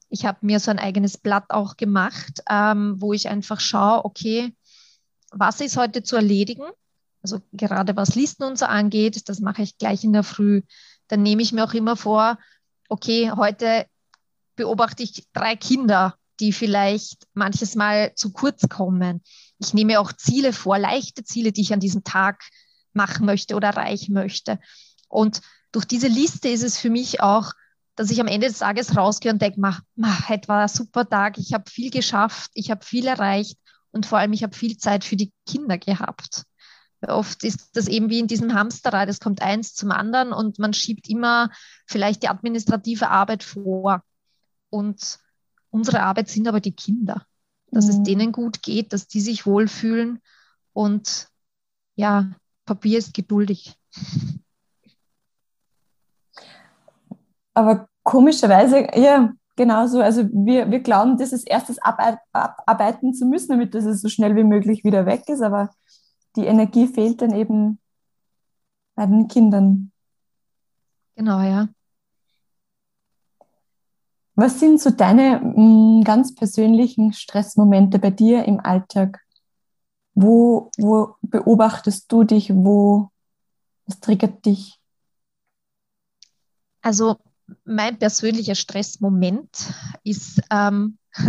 Ich 0.07 0.25
habe 0.25 0.37
mir 0.39 0.61
so 0.61 0.71
ein 0.71 0.79
eigenes 0.79 1.17
Blatt 1.17 1.49
auch 1.49 1.75
gemacht, 1.75 2.41
ähm, 2.49 2.95
wo 3.01 3.11
ich 3.11 3.27
einfach 3.27 3.59
schaue, 3.59 4.05
okay, 4.05 4.53
was 5.31 5.61
ist 5.61 5.77
heute 5.77 6.03
zu 6.03 6.15
erledigen? 6.15 6.65
Also 7.21 7.41
gerade 7.51 7.95
was 7.95 8.15
Listen 8.15 8.43
und 8.43 8.57
so 8.57 8.65
angeht, 8.65 9.27
das 9.29 9.39
mache 9.39 9.61
ich 9.61 9.77
gleich 9.77 10.03
in 10.03 10.13
der 10.13 10.23
Früh. 10.23 10.61
Dann 11.07 11.23
nehme 11.23 11.41
ich 11.41 11.51
mir 11.51 11.63
auch 11.63 11.73
immer 11.73 11.95
vor, 11.95 12.37
okay, 12.89 13.31
heute 13.35 13.85
beobachte 14.55 15.03
ich 15.03 15.25
drei 15.33 15.55
Kinder, 15.55 16.15
die 16.39 16.53
vielleicht 16.53 17.27
manches 17.33 17.75
Mal 17.75 18.13
zu 18.15 18.31
kurz 18.31 18.69
kommen. 18.69 19.21
Ich 19.59 19.73
nehme 19.73 19.99
auch 19.99 20.13
Ziele 20.13 20.53
vor, 20.53 20.77
leichte 20.77 21.23
Ziele, 21.23 21.51
die 21.51 21.61
ich 21.61 21.73
an 21.73 21.79
diesem 21.79 22.03
Tag 22.03 22.43
machen 22.93 23.25
möchte 23.25 23.55
oder 23.55 23.69
erreichen 23.69 24.13
möchte. 24.13 24.59
Und 25.07 25.41
durch 25.71 25.85
diese 25.85 26.07
Liste 26.07 26.49
ist 26.49 26.63
es 26.63 26.77
für 26.77 26.89
mich 26.89 27.21
auch, 27.21 27.53
dass 27.95 28.11
ich 28.11 28.21
am 28.21 28.27
Ende 28.27 28.47
des 28.47 28.59
Tages 28.59 28.95
rausgehe 28.95 29.31
und 29.31 29.41
denke, 29.41 29.59
mach, 29.59 29.81
mach, 29.95 30.29
heute 30.29 30.47
war 30.47 30.61
ein 30.61 30.67
super 30.67 31.07
Tag, 31.09 31.37
ich 31.39 31.53
habe 31.53 31.69
viel 31.69 31.89
geschafft, 31.89 32.51
ich 32.53 32.69
habe 32.69 32.85
viel 32.85 33.07
erreicht 33.07 33.57
und 33.97 34.05
vor 34.05 34.19
allem 34.19 34.31
ich 34.31 34.43
habe 34.43 34.55
viel 34.55 34.77
Zeit 34.77 35.03
für 35.03 35.15
die 35.15 35.33
Kinder 35.47 35.77
gehabt. 35.77 36.43
Oft 37.01 37.43
ist 37.43 37.75
das 37.75 37.87
eben 37.87 38.09
wie 38.09 38.19
in 38.19 38.27
diesem 38.27 38.53
Hamsterrad, 38.53 39.09
es 39.09 39.19
kommt 39.19 39.41
eins 39.41 39.73
zum 39.73 39.91
anderen 39.91 40.31
und 40.33 40.59
man 40.59 40.73
schiebt 40.73 41.09
immer 41.09 41.49
vielleicht 41.85 42.23
die 42.23 42.29
administrative 42.29 43.09
Arbeit 43.09 43.43
vor. 43.43 44.03
Und 44.69 45.19
unsere 45.71 46.01
Arbeit 46.01 46.29
sind 46.29 46.47
aber 46.47 46.59
die 46.59 46.75
Kinder, 46.75 47.25
dass 47.71 47.85
mhm. 47.85 47.91
es 47.91 48.03
denen 48.03 48.31
gut 48.31 48.61
geht, 48.61 48.93
dass 48.93 49.07
die 49.07 49.21
sich 49.21 49.45
wohlfühlen 49.45 50.21
und 50.73 51.27
ja, 51.95 52.31
Papier 52.65 52.99
ist 52.99 53.15
geduldig. 53.15 53.75
Aber 57.55 57.89
komischerweise, 58.03 58.87
ja, 58.93 59.33
genauso. 59.57 59.99
Also 59.99 60.23
wir, 60.31 60.71
wir 60.71 60.79
glauben, 60.79 61.17
das 61.17 61.33
als 61.33 61.43
erstes 61.43 61.77
abarbeiten 61.79 63.13
zu 63.13 63.25
müssen, 63.25 63.49
damit 63.49 63.75
das 63.75 63.83
so 64.01 64.07
schnell 64.07 64.37
wie 64.37 64.45
möglich 64.45 64.85
wieder 64.85 65.05
weg 65.05 65.27
ist. 65.27 65.41
Aber 65.41 65.71
die 66.37 66.45
Energie 66.45 66.87
fehlt 66.87 67.21
dann 67.21 67.33
eben 67.33 67.79
bei 68.95 69.05
den 69.05 69.27
Kindern. 69.27 69.91
Genau, 71.15 71.41
ja. 71.41 71.67
Was 74.35 74.59
sind 74.59 74.79
so 74.79 74.91
deine 74.91 75.41
mh, 75.41 75.99
mm, 75.99 76.03
ganz 76.03 76.35
persönlichen 76.35 77.11
Stressmomente 77.11 77.97
bei 77.97 78.11
dir 78.11 78.45
im 78.45 78.59
Alltag? 78.59 79.19
Wo, 80.13 80.71
wo 80.77 81.15
beobachtest 81.21 82.11
du 82.11 82.23
dich? 82.23 82.53
Wo, 82.53 83.09
was 83.87 83.99
triggert 83.99 84.45
dich? 84.45 84.79
Also 86.81 87.17
mein 87.65 87.97
persönlicher 87.99 88.55
Stressmoment 88.55 89.49
ist 90.03 90.41
ähm, 90.51 90.97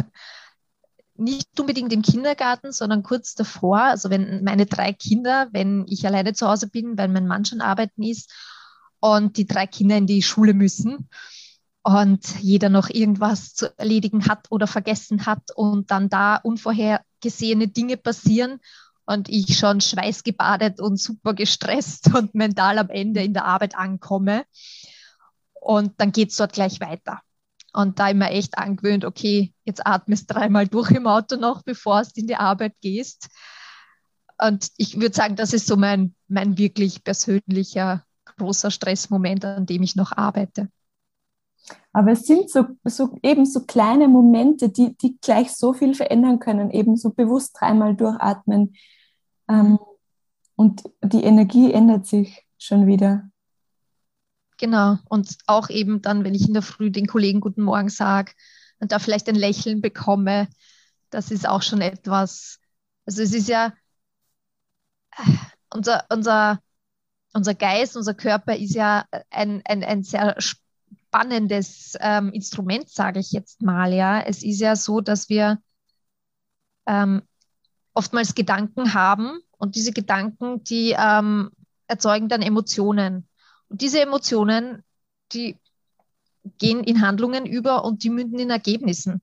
nicht 1.15 1.59
unbedingt 1.59 1.93
im 1.93 2.03
Kindergarten, 2.03 2.73
sondern 2.73 3.03
kurz 3.03 3.35
davor. 3.35 3.81
Also 3.81 4.11
wenn 4.11 4.45
meine 4.45 4.67
drei 4.67 4.93
Kinder, 4.93 5.49
wenn 5.53 5.85
ich 5.89 6.07
alleine 6.07 6.33
zu 6.33 6.49
Hause 6.49 6.69
bin, 6.69 6.97
weil 6.97 7.09
mein 7.09 7.27
Mann 7.27 7.45
schon 7.45 7.61
arbeiten 7.61 8.03
ist 8.03 8.33
und 9.01 9.37
die 9.37 9.47
drei 9.47 9.67
Kinder 9.67 9.97
in 9.97 10.07
die 10.07 10.23
Schule 10.23 10.55
müssen 10.55 11.09
und 11.83 12.41
jeder 12.41 12.69
noch 12.69 12.89
irgendwas 12.91 13.55
zu 13.55 13.77
erledigen 13.79 14.27
hat 14.27 14.47
oder 14.51 14.67
vergessen 14.67 15.27
hat 15.27 15.51
und 15.55 15.91
dann 15.91 16.09
da 16.09 16.37
unvorhergesehene 16.37 17.69
Dinge 17.69 17.97
passieren 17.97 18.61
und 19.07 19.29
ich 19.29 19.57
schon 19.59 19.81
schweißgebadet 19.81 20.81
und 20.81 21.01
super 21.01 21.35
gestresst 21.35 22.15
und 22.15 22.35
mental 22.35 22.79
am 22.79 22.91
Ende 22.91 23.23
in 23.23 23.33
der 23.33 23.47
Arbeit 23.47 23.75
ankomme. 23.75 24.45
Und 25.61 25.93
dann 25.99 26.13
geht 26.13 26.31
es 26.31 26.37
dort 26.37 26.53
gleich 26.53 26.81
weiter. 26.81 27.21
Und 27.73 27.99
da 27.99 28.09
immer 28.09 28.31
echt 28.31 28.57
angewöhnt, 28.57 29.05
okay, 29.05 29.53
jetzt 29.65 29.87
atmest 29.87 30.33
dreimal 30.33 30.67
durch 30.67 30.91
im 30.91 31.07
Auto 31.07 31.37
noch, 31.37 31.63
bevor 31.63 32.03
du 32.03 32.21
in 32.21 32.27
die 32.27 32.37
Arbeit 32.37 32.75
gehst. 32.81 33.29
Und 34.41 34.71
ich 34.77 35.01
würde 35.01 35.15
sagen, 35.15 35.37
das 35.37 35.53
ist 35.53 35.67
so 35.67 35.77
mein, 35.77 36.15
mein 36.29 36.57
wirklich 36.59 37.05
persönlicher 37.05 38.05
großer 38.37 38.71
Stressmoment, 38.71 39.45
an 39.45 39.67
dem 39.67 39.83
ich 39.83 39.97
noch 39.97 40.13
arbeite. 40.13 40.69
Aber 41.93 42.13
es 42.13 42.27
sind 42.27 42.51
so, 42.51 42.65
so 42.85 43.19
eben 43.23 43.45
so 43.45 43.65
kleine 43.65 44.09
Momente, 44.09 44.69
die, 44.69 44.97
die 44.97 45.19
gleich 45.21 45.53
so 45.53 45.73
viel 45.73 45.95
verändern 45.95 46.39
können. 46.39 46.71
Eben 46.71 46.97
so 46.97 47.11
bewusst 47.11 47.57
dreimal 47.59 47.95
durchatmen. 47.95 48.75
Ähm, 49.49 49.79
und 50.57 50.83
die 51.03 51.25
Energie 51.25 51.73
ändert 51.73 52.07
sich 52.07 52.47
schon 52.59 52.87
wieder. 52.87 53.29
Genau. 54.59 54.99
Und 55.09 55.39
auch 55.47 55.71
eben 55.71 56.03
dann, 56.03 56.25
wenn 56.25 56.35
ich 56.35 56.47
in 56.47 56.53
der 56.53 56.63
Früh 56.63 56.91
den 56.91 57.07
Kollegen 57.07 57.41
Guten 57.41 57.63
Morgen 57.63 57.89
sage 57.89 58.33
und 58.81 58.93
da 58.93 58.99
vielleicht 58.99 59.29
ein 59.29 59.37
Lächeln 59.37 59.81
bekomme, 59.81 60.49
das 61.11 61.31
ist 61.31 61.49
auch 61.49 61.63
schon 61.63 61.81
etwas. 61.81 62.59
Also 63.07 63.23
es 63.23 63.33
ist 63.33 63.49
ja 63.49 63.73
äh, 65.17 65.23
unser, 65.73 66.05
unser, 66.11 66.61
unser 67.33 67.55
Geist, 67.55 67.97
unser 67.97 68.15
Körper 68.15 68.57
ist 68.57 68.75
ja 68.75 69.05
ein, 69.31 69.63
ein, 69.65 69.85
ein 69.85 70.03
sehr 70.03 70.35
spannendes 70.39 71.97
ähm, 72.01 72.33
Instrument, 72.33 72.89
sage 72.89 73.21
ich 73.21 73.31
jetzt 73.31 73.63
mal. 73.63 73.93
Ja, 73.93 74.21
es 74.21 74.43
ist 74.43 74.61
ja 74.61 74.75
so, 74.75 75.01
dass 75.01 75.29
wir 75.29 75.59
ähm, 76.87 77.23
oftmals 77.95 78.35
Gedanken 78.35 78.95
haben 78.95 79.39
und 79.57 79.77
diese 79.77 79.93
Gedanken, 79.93 80.65
die 80.65 80.97
ähm, 80.99 81.51
erzeugen 81.87 82.29
dann 82.29 82.43
Emotionen. 82.43 83.28
Diese 83.71 84.01
Emotionen, 84.01 84.83
die 85.33 85.57
gehen 86.59 86.83
in 86.85 87.03
Handlungen 87.03 87.47
über 87.47 87.85
und 87.85 88.03
die 88.03 88.11
münden 88.11 88.39
in 88.39 88.51
Ergebnissen. 88.51 89.21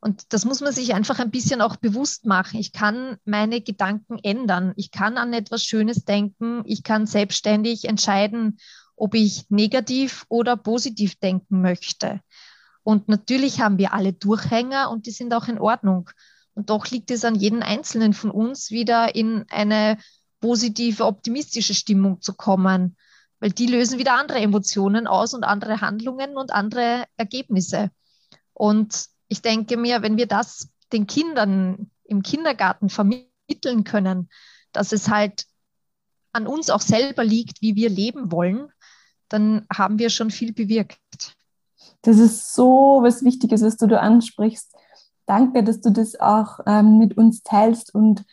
Und 0.00 0.32
das 0.32 0.44
muss 0.44 0.60
man 0.60 0.72
sich 0.72 0.94
einfach 0.94 1.20
ein 1.20 1.30
bisschen 1.30 1.60
auch 1.60 1.76
bewusst 1.76 2.26
machen. 2.26 2.58
Ich 2.58 2.72
kann 2.72 3.18
meine 3.24 3.60
Gedanken 3.60 4.18
ändern. 4.22 4.72
Ich 4.76 4.90
kann 4.90 5.16
an 5.16 5.32
etwas 5.32 5.64
Schönes 5.64 6.04
denken. 6.04 6.62
Ich 6.66 6.82
kann 6.82 7.06
selbstständig 7.06 7.84
entscheiden, 7.84 8.58
ob 8.96 9.14
ich 9.14 9.48
negativ 9.48 10.24
oder 10.28 10.56
positiv 10.56 11.16
denken 11.16 11.62
möchte. 11.62 12.20
Und 12.82 13.08
natürlich 13.08 13.60
haben 13.60 13.78
wir 13.78 13.92
alle 13.92 14.12
Durchhänger 14.12 14.90
und 14.90 15.06
die 15.06 15.12
sind 15.12 15.32
auch 15.34 15.46
in 15.46 15.60
Ordnung. 15.60 16.10
Und 16.54 16.68
doch 16.68 16.88
liegt 16.90 17.12
es 17.12 17.24
an 17.24 17.36
jedem 17.36 17.62
Einzelnen 17.62 18.12
von 18.12 18.32
uns, 18.32 18.72
wieder 18.72 19.14
in 19.14 19.44
eine 19.50 19.98
positive, 20.40 21.06
optimistische 21.06 21.74
Stimmung 21.74 22.20
zu 22.20 22.34
kommen 22.34 22.96
weil 23.42 23.50
die 23.50 23.66
lösen 23.66 23.98
wieder 23.98 24.14
andere 24.14 24.38
Emotionen 24.38 25.08
aus 25.08 25.34
und 25.34 25.42
andere 25.42 25.80
Handlungen 25.80 26.36
und 26.36 26.52
andere 26.52 27.06
Ergebnisse. 27.16 27.90
Und 28.54 29.06
ich 29.26 29.42
denke 29.42 29.76
mir, 29.76 30.00
wenn 30.00 30.16
wir 30.16 30.26
das 30.26 30.68
den 30.92 31.08
Kindern 31.08 31.90
im 32.04 32.22
Kindergarten 32.22 32.88
vermitteln 32.88 33.82
können, 33.82 34.30
dass 34.70 34.92
es 34.92 35.08
halt 35.08 35.46
an 36.30 36.46
uns 36.46 36.70
auch 36.70 36.80
selber 36.80 37.24
liegt, 37.24 37.60
wie 37.62 37.74
wir 37.74 37.90
leben 37.90 38.30
wollen, 38.30 38.68
dann 39.28 39.66
haben 39.76 39.98
wir 39.98 40.10
schon 40.10 40.30
viel 40.30 40.52
bewirkt. 40.52 41.00
Das 42.02 42.18
ist 42.18 42.54
so 42.54 43.00
was 43.02 43.24
Wichtiges, 43.24 43.62
was 43.62 43.76
du 43.76 43.88
da 43.88 43.98
ansprichst. 43.98 44.72
Danke, 45.26 45.64
dass 45.64 45.80
du 45.80 45.90
das 45.90 46.14
auch 46.20 46.60
ähm, 46.64 46.98
mit 46.98 47.16
uns 47.16 47.42
teilst 47.42 47.92
und 47.92 48.24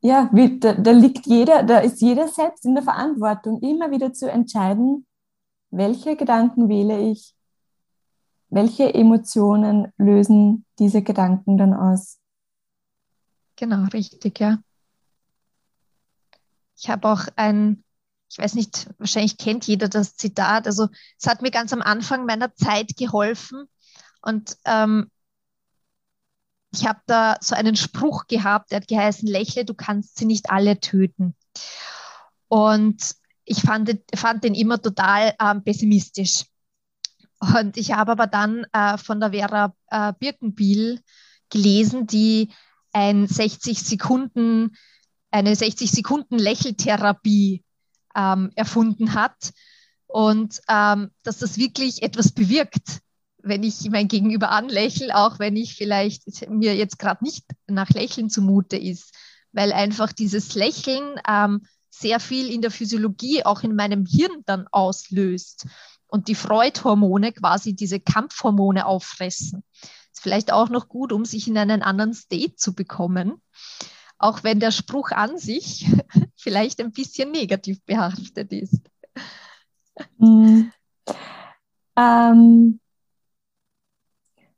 ja, 0.00 0.30
da, 0.32 0.74
da 0.74 0.90
liegt 0.92 1.26
jeder, 1.26 1.62
da 1.62 1.78
ist 1.78 2.00
jeder 2.00 2.28
selbst 2.28 2.64
in 2.64 2.74
der 2.74 2.84
Verantwortung, 2.84 3.60
immer 3.62 3.90
wieder 3.90 4.12
zu 4.12 4.30
entscheiden, 4.30 5.06
welche 5.70 6.16
Gedanken 6.16 6.68
wähle 6.68 7.10
ich, 7.10 7.34
welche 8.48 8.94
Emotionen 8.94 9.92
lösen 9.98 10.64
diese 10.78 11.02
Gedanken 11.02 11.58
dann 11.58 11.74
aus. 11.74 12.18
Genau, 13.56 13.84
richtig, 13.92 14.38
ja. 14.38 14.58
Ich 16.76 16.88
habe 16.88 17.08
auch 17.08 17.26
ein, 17.34 17.82
ich 18.30 18.38
weiß 18.38 18.54
nicht, 18.54 18.88
wahrscheinlich 18.98 19.36
kennt 19.36 19.66
jeder 19.66 19.88
das 19.88 20.14
Zitat. 20.14 20.66
Also 20.66 20.88
es 21.18 21.26
hat 21.26 21.42
mir 21.42 21.50
ganz 21.50 21.72
am 21.72 21.82
Anfang 21.82 22.24
meiner 22.24 22.54
Zeit 22.54 22.96
geholfen. 22.96 23.68
Und 24.22 24.56
ähm, 24.64 25.10
ich 26.72 26.86
habe 26.86 27.00
da 27.06 27.36
so 27.40 27.54
einen 27.54 27.76
Spruch 27.76 28.26
gehabt, 28.26 28.70
der 28.70 28.80
hat 28.80 28.88
geheißen, 28.88 29.28
lächle, 29.28 29.64
du 29.64 29.74
kannst 29.74 30.18
sie 30.18 30.26
nicht 30.26 30.50
alle 30.50 30.80
töten. 30.80 31.34
Und 32.48 33.14
ich 33.44 33.62
fand, 33.62 33.98
fand 34.14 34.44
den 34.44 34.54
immer 34.54 34.80
total 34.80 35.34
ähm, 35.40 35.64
pessimistisch. 35.64 36.44
Und 37.40 37.76
ich 37.76 37.92
habe 37.92 38.12
aber 38.12 38.26
dann 38.26 38.66
äh, 38.72 38.98
von 38.98 39.20
der 39.20 39.30
Vera 39.30 39.74
äh, 39.88 40.12
Birkenbiel 40.18 41.00
gelesen, 41.50 42.06
die 42.06 42.52
ein 42.92 43.26
60 43.26 43.82
Sekunden, 43.82 44.76
eine 45.30 45.54
60 45.54 45.90
Sekunden 45.90 46.38
Lächeltherapie 46.38 47.64
ähm, 48.14 48.50
erfunden 48.56 49.14
hat 49.14 49.52
und 50.06 50.60
ähm, 50.68 51.10
dass 51.22 51.38
das 51.38 51.58
wirklich 51.58 52.02
etwas 52.02 52.32
bewirkt 52.32 53.00
wenn 53.48 53.62
ich 53.62 53.88
mein 53.90 54.08
Gegenüber 54.08 54.50
anlächle, 54.50 55.14
auch 55.16 55.38
wenn 55.38 55.56
ich 55.56 55.74
vielleicht 55.74 56.50
mir 56.50 56.76
jetzt 56.76 56.98
gerade 56.98 57.24
nicht 57.24 57.44
nach 57.66 57.90
Lächeln 57.90 58.30
zumute 58.30 58.76
ist, 58.76 59.14
weil 59.52 59.72
einfach 59.72 60.12
dieses 60.12 60.54
Lächeln 60.54 61.20
ähm, 61.26 61.66
sehr 61.90 62.20
viel 62.20 62.50
in 62.50 62.62
der 62.62 62.70
Physiologie, 62.70 63.44
auch 63.44 63.62
in 63.62 63.74
meinem 63.74 64.06
Hirn 64.06 64.42
dann 64.46 64.66
auslöst 64.70 65.66
und 66.06 66.28
die 66.28 66.34
Freudhormone 66.34 67.32
quasi 67.32 67.74
diese 67.74 68.00
Kampfhormone 68.00 68.86
auffressen. 68.86 69.64
Ist 70.12 70.22
vielleicht 70.22 70.52
auch 70.52 70.68
noch 70.68 70.88
gut, 70.88 71.12
um 71.12 71.24
sich 71.24 71.48
in 71.48 71.58
einen 71.58 71.82
anderen 71.82 72.14
State 72.14 72.56
zu 72.56 72.74
bekommen, 72.74 73.42
auch 74.18 74.42
wenn 74.42 74.60
der 74.60 74.70
Spruch 74.70 75.10
an 75.10 75.38
sich 75.38 75.86
vielleicht 76.36 76.80
ein 76.80 76.92
bisschen 76.92 77.30
negativ 77.30 77.82
behaftet 77.84 78.52
ist. 78.52 78.80
Mhm. 80.18 80.72
Ähm, 81.96 82.80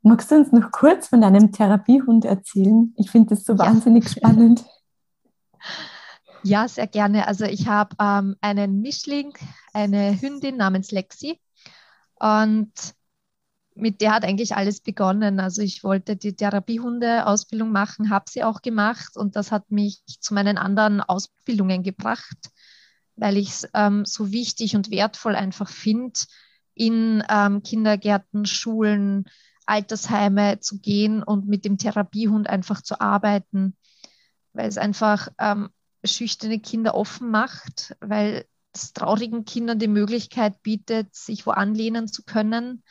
Magst 0.03 0.31
du 0.31 0.35
uns 0.35 0.51
noch 0.51 0.71
kurz 0.71 1.07
von 1.07 1.21
deinem 1.21 1.51
Therapiehund 1.51 2.25
erzählen? 2.25 2.93
Ich 2.97 3.11
finde 3.11 3.35
das 3.35 3.45
so 3.45 3.57
wahnsinnig 3.57 4.09
spannend. 4.09 4.65
Ja, 6.43 6.67
sehr 6.67 6.87
gerne. 6.87 7.27
Also 7.27 7.45
ich 7.45 7.67
habe 7.67 7.95
ähm, 7.99 8.35
einen 8.41 8.81
Mischling, 8.81 9.33
eine 9.73 10.19
Hündin 10.19 10.57
namens 10.57 10.91
Lexi 10.91 11.39
und 12.15 12.71
mit 13.75 14.01
der 14.01 14.13
hat 14.13 14.25
eigentlich 14.25 14.55
alles 14.55 14.81
begonnen. 14.81 15.39
Also 15.39 15.61
ich 15.61 15.83
wollte 15.83 16.15
die 16.15 16.35
Therapiehunde-Ausbildung 16.35 17.71
machen, 17.71 18.09
habe 18.09 18.25
sie 18.29 18.43
auch 18.43 18.61
gemacht 18.61 19.15
und 19.15 19.35
das 19.35 19.51
hat 19.51 19.69
mich 19.69 20.01
zu 20.05 20.33
meinen 20.33 20.57
anderen 20.57 21.01
Ausbildungen 21.01 21.83
gebracht, 21.83 22.37
weil 23.15 23.37
ich 23.37 23.49
es 23.49 23.69
ähm, 23.73 24.05
so 24.05 24.31
wichtig 24.31 24.75
und 24.75 24.89
wertvoll 24.89 25.35
einfach 25.35 25.69
finde, 25.69 26.19
in 26.73 27.23
ähm, 27.29 27.61
Kindergärten, 27.63 28.45
Schulen, 28.45 29.25
Altersheime 29.71 30.59
zu 30.59 30.79
gehen 30.79 31.23
und 31.23 31.47
mit 31.47 31.63
dem 31.63 31.77
Therapiehund 31.77 32.49
einfach 32.49 32.81
zu 32.81 32.99
arbeiten, 32.99 33.77
weil 34.51 34.67
es 34.67 34.77
einfach 34.77 35.29
ähm, 35.39 35.69
schüchterne 36.03 36.59
Kinder 36.59 36.93
offen 36.93 37.31
macht, 37.31 37.95
weil 38.01 38.45
es 38.73 38.91
traurigen 38.91 39.45
Kindern 39.45 39.79
die 39.79 39.87
Möglichkeit 39.87 40.61
bietet, 40.61 41.15
sich 41.15 41.45
wo 41.45 41.51
anlehnen 41.51 42.09
zu 42.09 42.23
können, 42.23 42.83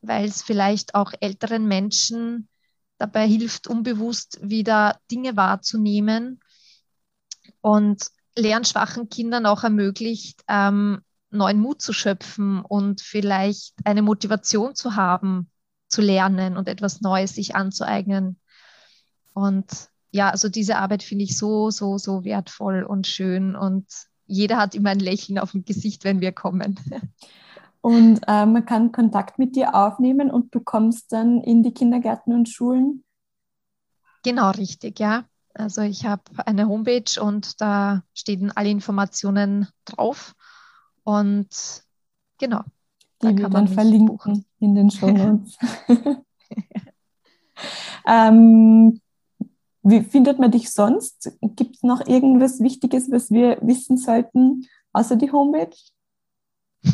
weil 0.00 0.26
es 0.26 0.42
vielleicht 0.42 0.94
auch 0.94 1.12
älteren 1.20 1.66
Menschen 1.66 2.48
dabei 2.98 3.26
hilft, 3.26 3.66
unbewusst 3.66 4.38
wieder 4.42 5.00
Dinge 5.10 5.36
wahrzunehmen 5.36 6.38
und 7.60 8.06
lernschwachen 8.36 9.08
Kindern 9.08 9.44
auch 9.44 9.64
ermöglicht, 9.64 10.44
ähm, 10.46 11.02
neuen 11.30 11.58
Mut 11.58 11.82
zu 11.82 11.92
schöpfen 11.92 12.62
und 12.62 13.00
vielleicht 13.00 13.74
eine 13.84 14.02
Motivation 14.02 14.76
zu 14.76 14.94
haben, 14.94 15.50
zu 15.92 16.00
lernen 16.00 16.56
und 16.56 16.68
etwas 16.68 17.02
Neues 17.02 17.34
sich 17.34 17.54
anzueignen. 17.54 18.38
Und 19.34 19.66
ja, 20.10 20.30
also 20.30 20.48
diese 20.48 20.76
Arbeit 20.76 21.02
finde 21.02 21.24
ich 21.24 21.36
so, 21.36 21.70
so, 21.70 21.98
so 21.98 22.24
wertvoll 22.24 22.82
und 22.82 23.06
schön 23.06 23.54
und 23.54 23.86
jeder 24.26 24.56
hat 24.56 24.74
immer 24.74 24.90
ein 24.90 25.00
Lächeln 25.00 25.38
auf 25.38 25.52
dem 25.52 25.64
Gesicht, 25.64 26.04
wenn 26.04 26.20
wir 26.20 26.32
kommen. 26.32 26.80
Und 27.84 28.20
äh, 28.28 28.46
man 28.46 28.64
kann 28.64 28.92
Kontakt 28.92 29.40
mit 29.40 29.56
dir 29.56 29.74
aufnehmen 29.74 30.30
und 30.30 30.54
du 30.54 30.60
kommst 30.60 31.10
dann 31.10 31.40
in 31.40 31.64
die 31.64 31.74
Kindergärten 31.74 32.32
und 32.32 32.48
Schulen? 32.48 33.02
Genau, 34.22 34.50
richtig, 34.50 35.00
ja. 35.00 35.24
Also 35.52 35.80
ich 35.80 36.06
habe 36.06 36.22
eine 36.46 36.68
Homepage 36.68 37.20
und 37.20 37.60
da 37.60 38.04
stehen 38.14 38.52
alle 38.54 38.70
Informationen 38.70 39.66
drauf. 39.84 40.36
Und 41.02 41.82
genau. 42.38 42.62
Die 43.20 43.36
wir 43.36 43.48
dann 43.48 43.66
verlinken 43.66 44.06
buchen. 44.06 44.44
In 44.62 44.74
den 44.74 44.90
Show 44.90 45.10
Notes. 45.10 45.58
ähm, 48.06 49.00
wie 49.82 50.00
findet 50.02 50.38
man 50.38 50.50
dich 50.50 50.70
sonst? 50.70 51.32
Gibt 51.40 51.76
es 51.76 51.82
noch 51.82 52.06
irgendwas 52.06 52.60
Wichtiges, 52.60 53.10
was 53.10 53.30
wir 53.30 53.58
wissen 53.62 53.96
sollten, 53.96 54.66
außer 54.92 55.16
die 55.16 55.32
Homepage? 55.32 55.76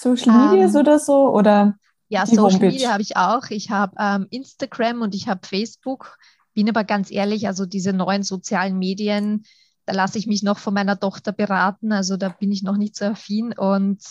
Social 0.00 0.32
Media 0.32 0.66
um, 0.66 0.74
ähm, 0.74 0.76
oder 0.76 0.98
so? 0.98 1.30
Oder 1.30 1.76
ja, 2.08 2.26
Social 2.26 2.52
Homepage? 2.52 2.66
Media 2.66 2.92
habe 2.92 3.02
ich 3.02 3.16
auch. 3.16 3.50
Ich 3.50 3.70
habe 3.70 3.94
ähm, 3.98 4.26
Instagram 4.30 5.02
und 5.02 5.14
ich 5.14 5.28
habe 5.28 5.46
Facebook. 5.46 6.18
Bin 6.54 6.68
aber 6.68 6.82
ganz 6.82 7.10
ehrlich, 7.10 7.46
also 7.46 7.66
diese 7.66 7.92
neuen 7.92 8.24
sozialen 8.24 8.78
Medien, 8.78 9.44
da 9.86 9.94
lasse 9.94 10.18
ich 10.18 10.26
mich 10.26 10.42
noch 10.42 10.58
von 10.58 10.74
meiner 10.74 10.98
Tochter 10.98 11.32
beraten. 11.32 11.92
Also 11.92 12.16
da 12.16 12.28
bin 12.28 12.50
ich 12.50 12.62
noch 12.62 12.76
nicht 12.76 12.96
so 12.96 13.04
affin 13.06 13.52
und 13.52 14.02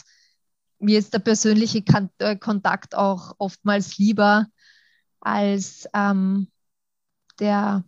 mir 0.80 1.00
ist 1.00 1.14
der 1.14 1.20
persönliche 1.20 1.84
äh, 2.20 2.36
Kontakt 2.36 2.96
auch 2.96 3.34
oftmals 3.38 3.98
lieber 3.98 4.48
als 5.20 5.88
ähm, 5.94 6.48
der, 7.40 7.84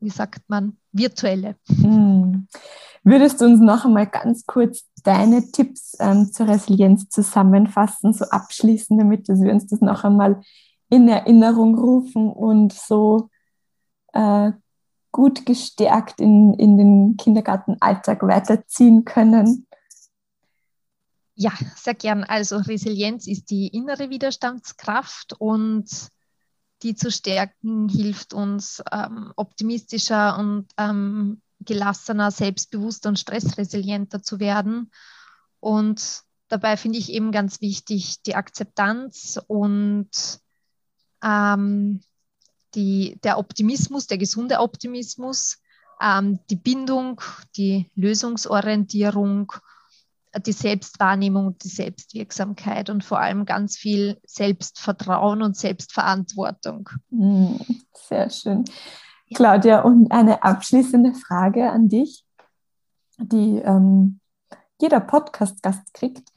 wie 0.00 0.10
sagt 0.10 0.48
man, 0.48 0.76
virtuelle. 0.92 1.56
Hm. 1.68 2.48
Würdest 3.02 3.40
du 3.40 3.44
uns 3.44 3.60
noch 3.60 3.84
einmal 3.84 4.06
ganz 4.06 4.46
kurz 4.46 4.84
deine 5.04 5.50
Tipps 5.52 5.96
ähm, 6.00 6.32
zur 6.32 6.48
Resilienz 6.48 7.08
zusammenfassen, 7.08 8.12
so 8.12 8.24
abschließen, 8.24 8.98
damit 8.98 9.28
wir 9.28 9.52
uns 9.52 9.66
das 9.66 9.80
noch 9.80 10.02
einmal 10.02 10.40
in 10.88 11.08
Erinnerung 11.08 11.78
rufen 11.78 12.30
und 12.30 12.72
so 12.72 13.30
äh, 14.12 14.50
gut 15.12 15.46
gestärkt 15.46 16.20
in, 16.20 16.54
in 16.54 16.76
den 16.78 17.16
Kindergartenalltag 17.16 18.22
weiterziehen 18.22 19.04
können? 19.04 19.65
Ja, 21.38 21.52
sehr 21.76 21.94
gern. 21.94 22.24
Also 22.24 22.56
Resilienz 22.56 23.26
ist 23.26 23.50
die 23.50 23.68
innere 23.68 24.08
Widerstandskraft 24.08 25.34
und 25.38 26.08
die 26.82 26.94
zu 26.94 27.10
stärken 27.10 27.90
hilft 27.90 28.32
uns 28.32 28.82
ähm, 28.90 29.32
optimistischer 29.36 30.38
und 30.38 30.66
ähm, 30.78 31.42
gelassener, 31.60 32.30
selbstbewusster 32.30 33.10
und 33.10 33.18
stressresilienter 33.18 34.22
zu 34.22 34.40
werden. 34.40 34.90
Und 35.60 36.22
dabei 36.48 36.78
finde 36.78 36.98
ich 36.98 37.12
eben 37.12 37.32
ganz 37.32 37.60
wichtig 37.60 38.22
die 38.22 38.34
Akzeptanz 38.34 39.38
und 39.46 40.08
ähm, 41.22 42.00
die, 42.74 43.18
der 43.24 43.38
Optimismus, 43.38 44.06
der 44.06 44.18
gesunde 44.18 44.60
Optimismus, 44.60 45.58
ähm, 46.00 46.38
die 46.48 46.56
Bindung, 46.56 47.20
die 47.56 47.90
Lösungsorientierung, 47.94 49.52
die 50.38 50.52
Selbstwahrnehmung, 50.52 51.56
die 51.58 51.68
Selbstwirksamkeit 51.68 52.90
und 52.90 53.04
vor 53.04 53.20
allem 53.20 53.44
ganz 53.44 53.76
viel 53.76 54.18
Selbstvertrauen 54.26 55.42
und 55.42 55.56
Selbstverantwortung. 55.56 56.88
Hm, 57.10 57.58
sehr 57.92 58.30
schön. 58.30 58.64
Claudia, 59.34 59.80
und 59.82 60.12
eine 60.12 60.42
abschließende 60.42 61.14
Frage 61.14 61.70
an 61.70 61.88
dich, 61.88 62.24
die 63.18 63.56
ähm, 63.58 64.20
jeder 64.80 65.00
Podcast-Gast 65.00 65.94
kriegt, 65.94 66.28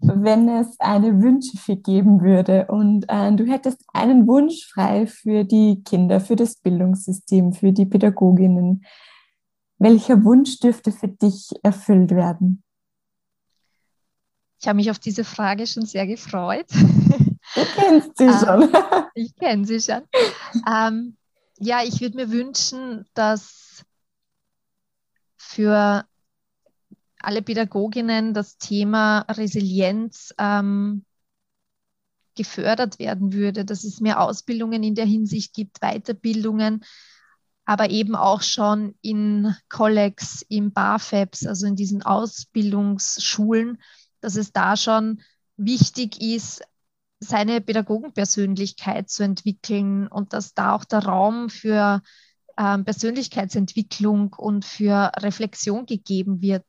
wenn 0.00 0.48
es 0.48 0.78
eine 0.80 1.22
Wünsche 1.22 1.76
geben 1.76 2.20
würde 2.20 2.66
und 2.68 3.06
äh, 3.08 3.32
du 3.32 3.44
hättest 3.46 3.82
einen 3.92 4.26
Wunsch 4.26 4.70
frei 4.72 5.06
für 5.06 5.44
die 5.44 5.82
Kinder, 5.82 6.20
für 6.20 6.36
das 6.36 6.56
Bildungssystem, 6.56 7.52
für 7.52 7.72
die 7.72 7.86
Pädagoginnen. 7.86 8.84
Welcher 9.78 10.24
Wunsch 10.24 10.58
dürfte 10.60 10.92
für 10.92 11.08
dich 11.08 11.50
erfüllt 11.62 12.10
werden? 12.10 12.62
Ich 14.60 14.68
habe 14.68 14.76
mich 14.76 14.90
auf 14.90 14.98
diese 14.98 15.24
Frage 15.24 15.66
schon 15.66 15.86
sehr 15.86 16.06
gefreut. 16.06 16.66
Du 17.54 17.64
kennst 17.76 18.18
sie 18.18 18.24
ähm, 18.24 18.38
schon. 18.38 18.74
ich 19.14 19.34
kenne 19.36 19.64
sie 19.64 19.80
schon. 19.80 20.02
Ähm, 20.68 21.16
ja, 21.58 21.82
ich 21.84 22.00
würde 22.00 22.16
mir 22.16 22.30
wünschen, 22.30 23.06
dass 23.14 23.84
für 25.36 26.04
alle 27.18 27.42
Pädagoginnen 27.42 28.34
das 28.34 28.58
Thema 28.58 29.20
Resilienz 29.28 30.34
ähm, 30.38 31.04
gefördert 32.36 32.98
werden 32.98 33.32
würde, 33.32 33.64
dass 33.64 33.84
es 33.84 34.00
mehr 34.00 34.20
Ausbildungen 34.20 34.82
in 34.82 34.94
der 34.94 35.06
Hinsicht 35.06 35.54
gibt, 35.54 35.80
Weiterbildungen, 35.80 36.84
aber 37.64 37.90
eben 37.90 38.14
auch 38.14 38.42
schon 38.42 38.94
in 39.00 39.56
Collegs, 39.68 40.44
im 40.48 40.72
BAFEBs, 40.72 41.46
also 41.46 41.66
in 41.66 41.74
diesen 41.74 42.02
Ausbildungsschulen, 42.02 43.80
dass 44.20 44.36
es 44.36 44.52
da 44.52 44.76
schon 44.76 45.22
wichtig 45.56 46.20
ist, 46.20 46.62
seine 47.18 47.60
Pädagogenpersönlichkeit 47.60 49.08
zu 49.08 49.22
entwickeln 49.22 50.06
und 50.06 50.32
dass 50.32 50.54
da 50.54 50.74
auch 50.74 50.84
der 50.84 51.04
Raum 51.04 51.48
für 51.48 52.02
ähm, 52.58 52.84
Persönlichkeitsentwicklung 52.84 54.34
und 54.34 54.64
für 54.64 55.12
Reflexion 55.16 55.86
gegeben 55.86 56.42
wird, 56.42 56.66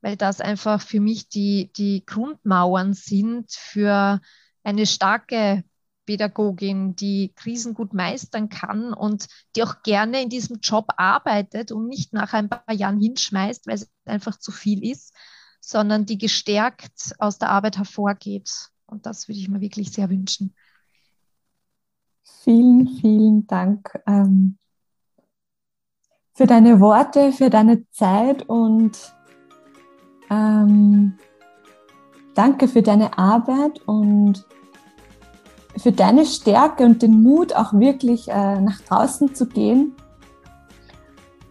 weil 0.00 0.16
das 0.16 0.40
einfach 0.40 0.80
für 0.80 1.00
mich 1.00 1.28
die, 1.28 1.72
die 1.76 2.04
Grundmauern 2.04 2.92
sind 2.92 3.50
für 3.50 4.20
eine 4.62 4.86
starke 4.86 5.64
Pädagogin, 6.04 6.96
die 6.96 7.32
Krisen 7.34 7.74
gut 7.74 7.94
meistern 7.94 8.48
kann 8.48 8.92
und 8.92 9.26
die 9.54 9.62
auch 9.62 9.82
gerne 9.82 10.22
in 10.22 10.28
diesem 10.28 10.58
Job 10.60 10.88
arbeitet 10.96 11.72
und 11.72 11.88
nicht 11.88 12.12
nach 12.12 12.32
ein 12.32 12.48
paar 12.48 12.72
Jahren 12.72 13.00
hinschmeißt, 13.00 13.66
weil 13.66 13.76
es 13.76 13.88
einfach 14.04 14.38
zu 14.38 14.50
viel 14.50 14.84
ist, 14.84 15.14
sondern 15.62 16.04
die 16.04 16.18
gestärkt 16.18 17.14
aus 17.18 17.38
der 17.38 17.50
Arbeit 17.50 17.78
hervorgeht. 17.78 18.50
Und 18.84 19.06
das 19.06 19.28
würde 19.28 19.38
ich 19.38 19.48
mir 19.48 19.60
wirklich 19.60 19.92
sehr 19.92 20.10
wünschen. 20.10 20.54
Vielen, 22.24 22.88
vielen 23.00 23.46
Dank 23.46 23.98
ähm, 24.06 24.58
für 26.34 26.46
deine 26.46 26.80
Worte, 26.80 27.32
für 27.32 27.48
deine 27.48 27.88
Zeit 27.90 28.48
und 28.48 29.14
ähm, 30.28 31.16
danke 32.34 32.66
für 32.66 32.82
deine 32.82 33.16
Arbeit 33.16 33.80
und 33.86 34.44
für 35.76 35.92
deine 35.92 36.26
Stärke 36.26 36.84
und 36.84 37.02
den 37.02 37.22
Mut, 37.22 37.54
auch 37.54 37.72
wirklich 37.72 38.28
äh, 38.28 38.60
nach 38.60 38.80
draußen 38.80 39.34
zu 39.34 39.46
gehen 39.46 39.94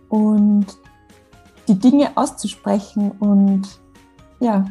und 0.10 0.68
die 1.68 1.80
Dinge 1.80 2.12
auszusprechen. 2.16 3.12
Und 3.12 3.82
ja, 4.42 4.66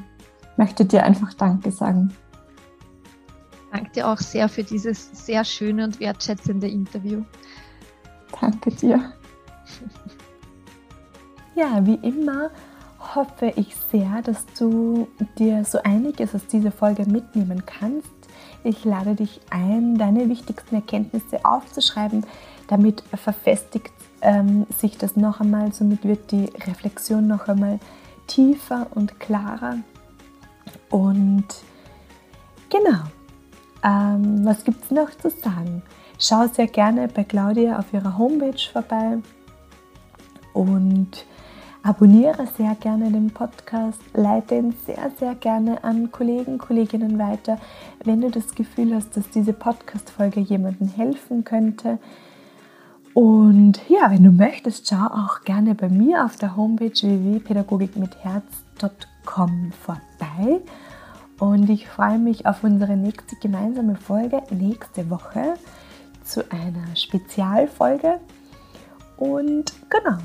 möchte 0.59 0.85
dir 0.85 1.05
einfach 1.05 1.33
Danke 1.33 1.71
sagen 1.71 2.13
danke 3.91 3.91
dir 3.93 4.09
auch 4.09 4.19
sehr 4.19 4.49
für 4.49 4.63
dieses 4.63 5.11
sehr 5.13 5.45
schöne 5.45 5.85
und 5.85 6.01
wertschätzende 6.01 6.69
Interview. 6.69 7.23
Danke 8.41 8.71
dir. 8.71 9.13
Ja, 11.55 11.85
wie 11.85 11.97
immer 12.07 12.51
hoffe 13.15 13.53
ich 13.57 13.75
sehr, 13.91 14.23
dass 14.23 14.47
du 14.59 15.09
dir 15.39 15.65
so 15.65 15.83
einiges 15.83 16.35
aus 16.35 16.47
dieser 16.47 16.73
Folge 16.73 17.07
mitnehmen 17.07 17.65
kannst. 17.67 18.09
Ich 18.63 18.85
lade 18.85 19.15
dich 19.15 19.41
ein, 19.51 19.97
deine 19.97 20.29
wichtigsten 20.29 20.75
Erkenntnisse 20.75 21.45
aufzuschreiben. 21.45 22.25
Damit 22.69 23.03
verfestigt 23.15 23.93
ähm, 24.21 24.67
sich 24.77 24.97
das 24.97 25.17
noch 25.17 25.41
einmal. 25.41 25.73
Somit 25.73 26.05
wird 26.05 26.31
die 26.31 26.51
Reflexion 26.67 27.27
noch 27.27 27.49
einmal 27.49 27.81
tiefer 28.31 28.87
und 28.95 29.19
klarer. 29.19 29.79
Und 30.91 31.47
genau, 32.69 33.03
ähm, 33.83 34.45
was 34.45 34.65
gibt 34.65 34.85
es 34.85 34.91
noch 34.91 35.11
zu 35.11 35.31
sagen? 35.31 35.83
Schau 36.19 36.47
sehr 36.47 36.67
gerne 36.67 37.09
bei 37.09 37.25
Claudia 37.25 37.79
auf 37.79 37.93
ihrer 37.93 38.17
Homepage 38.17 38.61
vorbei 38.73 39.19
und 40.53 41.25
abonniere 41.83 42.47
sehr 42.59 42.75
gerne 42.75 43.11
den 43.11 43.31
Podcast, 43.31 44.01
leite 44.15 44.57
ihn 44.57 44.75
sehr, 44.85 45.11
sehr 45.19 45.35
gerne 45.35 45.83
an 45.83 46.13
Kollegen, 46.13 46.59
Kolleginnen 46.59 47.19
weiter, 47.19 47.59
wenn 48.05 48.21
du 48.21 48.31
das 48.31 48.55
Gefühl 48.55 48.95
hast, 48.95 49.17
dass 49.17 49.31
diese 49.31 49.55
Podcast-Folge 49.55 50.41
jemandem 50.41 50.89
helfen 50.89 51.45
könnte. 51.45 51.99
Und 53.21 53.81
ja, 53.91 54.11
wenn 54.11 54.25
du 54.25 54.31
möchtest, 54.31 54.89
schau 54.89 55.05
auch 55.05 55.43
gerne 55.43 55.75
bei 55.75 55.91
mir 55.91 56.25
auf 56.25 56.37
der 56.37 56.57
Homepage 56.57 56.91
www.pädagogikmitherz.com 56.91 59.73
vorbei 59.73 60.63
und 61.39 61.69
ich 61.69 61.87
freue 61.87 62.19
mich 62.19 62.47
auf 62.47 62.65
unsere 62.65 62.97
nächste 62.97 63.37
gemeinsame 63.37 63.97
Folge 63.97 64.43
nächste 64.49 65.11
Woche 65.11 65.57
zu 66.25 66.51
einer 66.51 66.97
Spezialfolge. 66.97 68.21
Und 69.19 69.75
genau, 69.91 70.17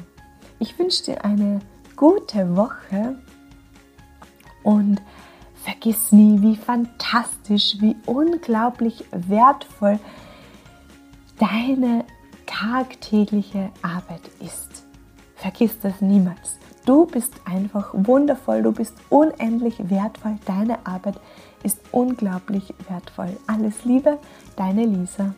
ich 0.60 0.80
wünsche 0.80 1.04
dir 1.04 1.26
eine 1.26 1.60
gute 1.98 2.56
Woche 2.56 3.18
und 4.64 5.02
vergiss 5.66 6.14
nie, 6.14 6.42
wie 6.42 6.56
fantastisch, 6.56 7.76
wie 7.82 7.98
unglaublich 8.06 9.04
wertvoll 9.12 10.00
deine 11.38 12.06
tagtägliche 12.46 13.72
Arbeit 13.82 14.22
ist. 14.40 14.86
Vergiss 15.36 15.80
das 15.80 16.02
niemals. 16.02 16.58
Du 16.86 17.06
bist 17.06 17.34
einfach 17.46 17.90
wundervoll, 17.94 18.62
du 18.62 18.72
bist 18.72 18.94
unendlich 19.10 19.90
wertvoll, 19.90 20.38
deine 20.46 20.86
Arbeit 20.86 21.16
ist 21.64 21.80
unglaublich 21.92 22.74
wertvoll. 22.88 23.36
Alles 23.48 23.86
Liebe, 23.86 24.20
deine 24.56 24.86
Lisa. 24.86 25.34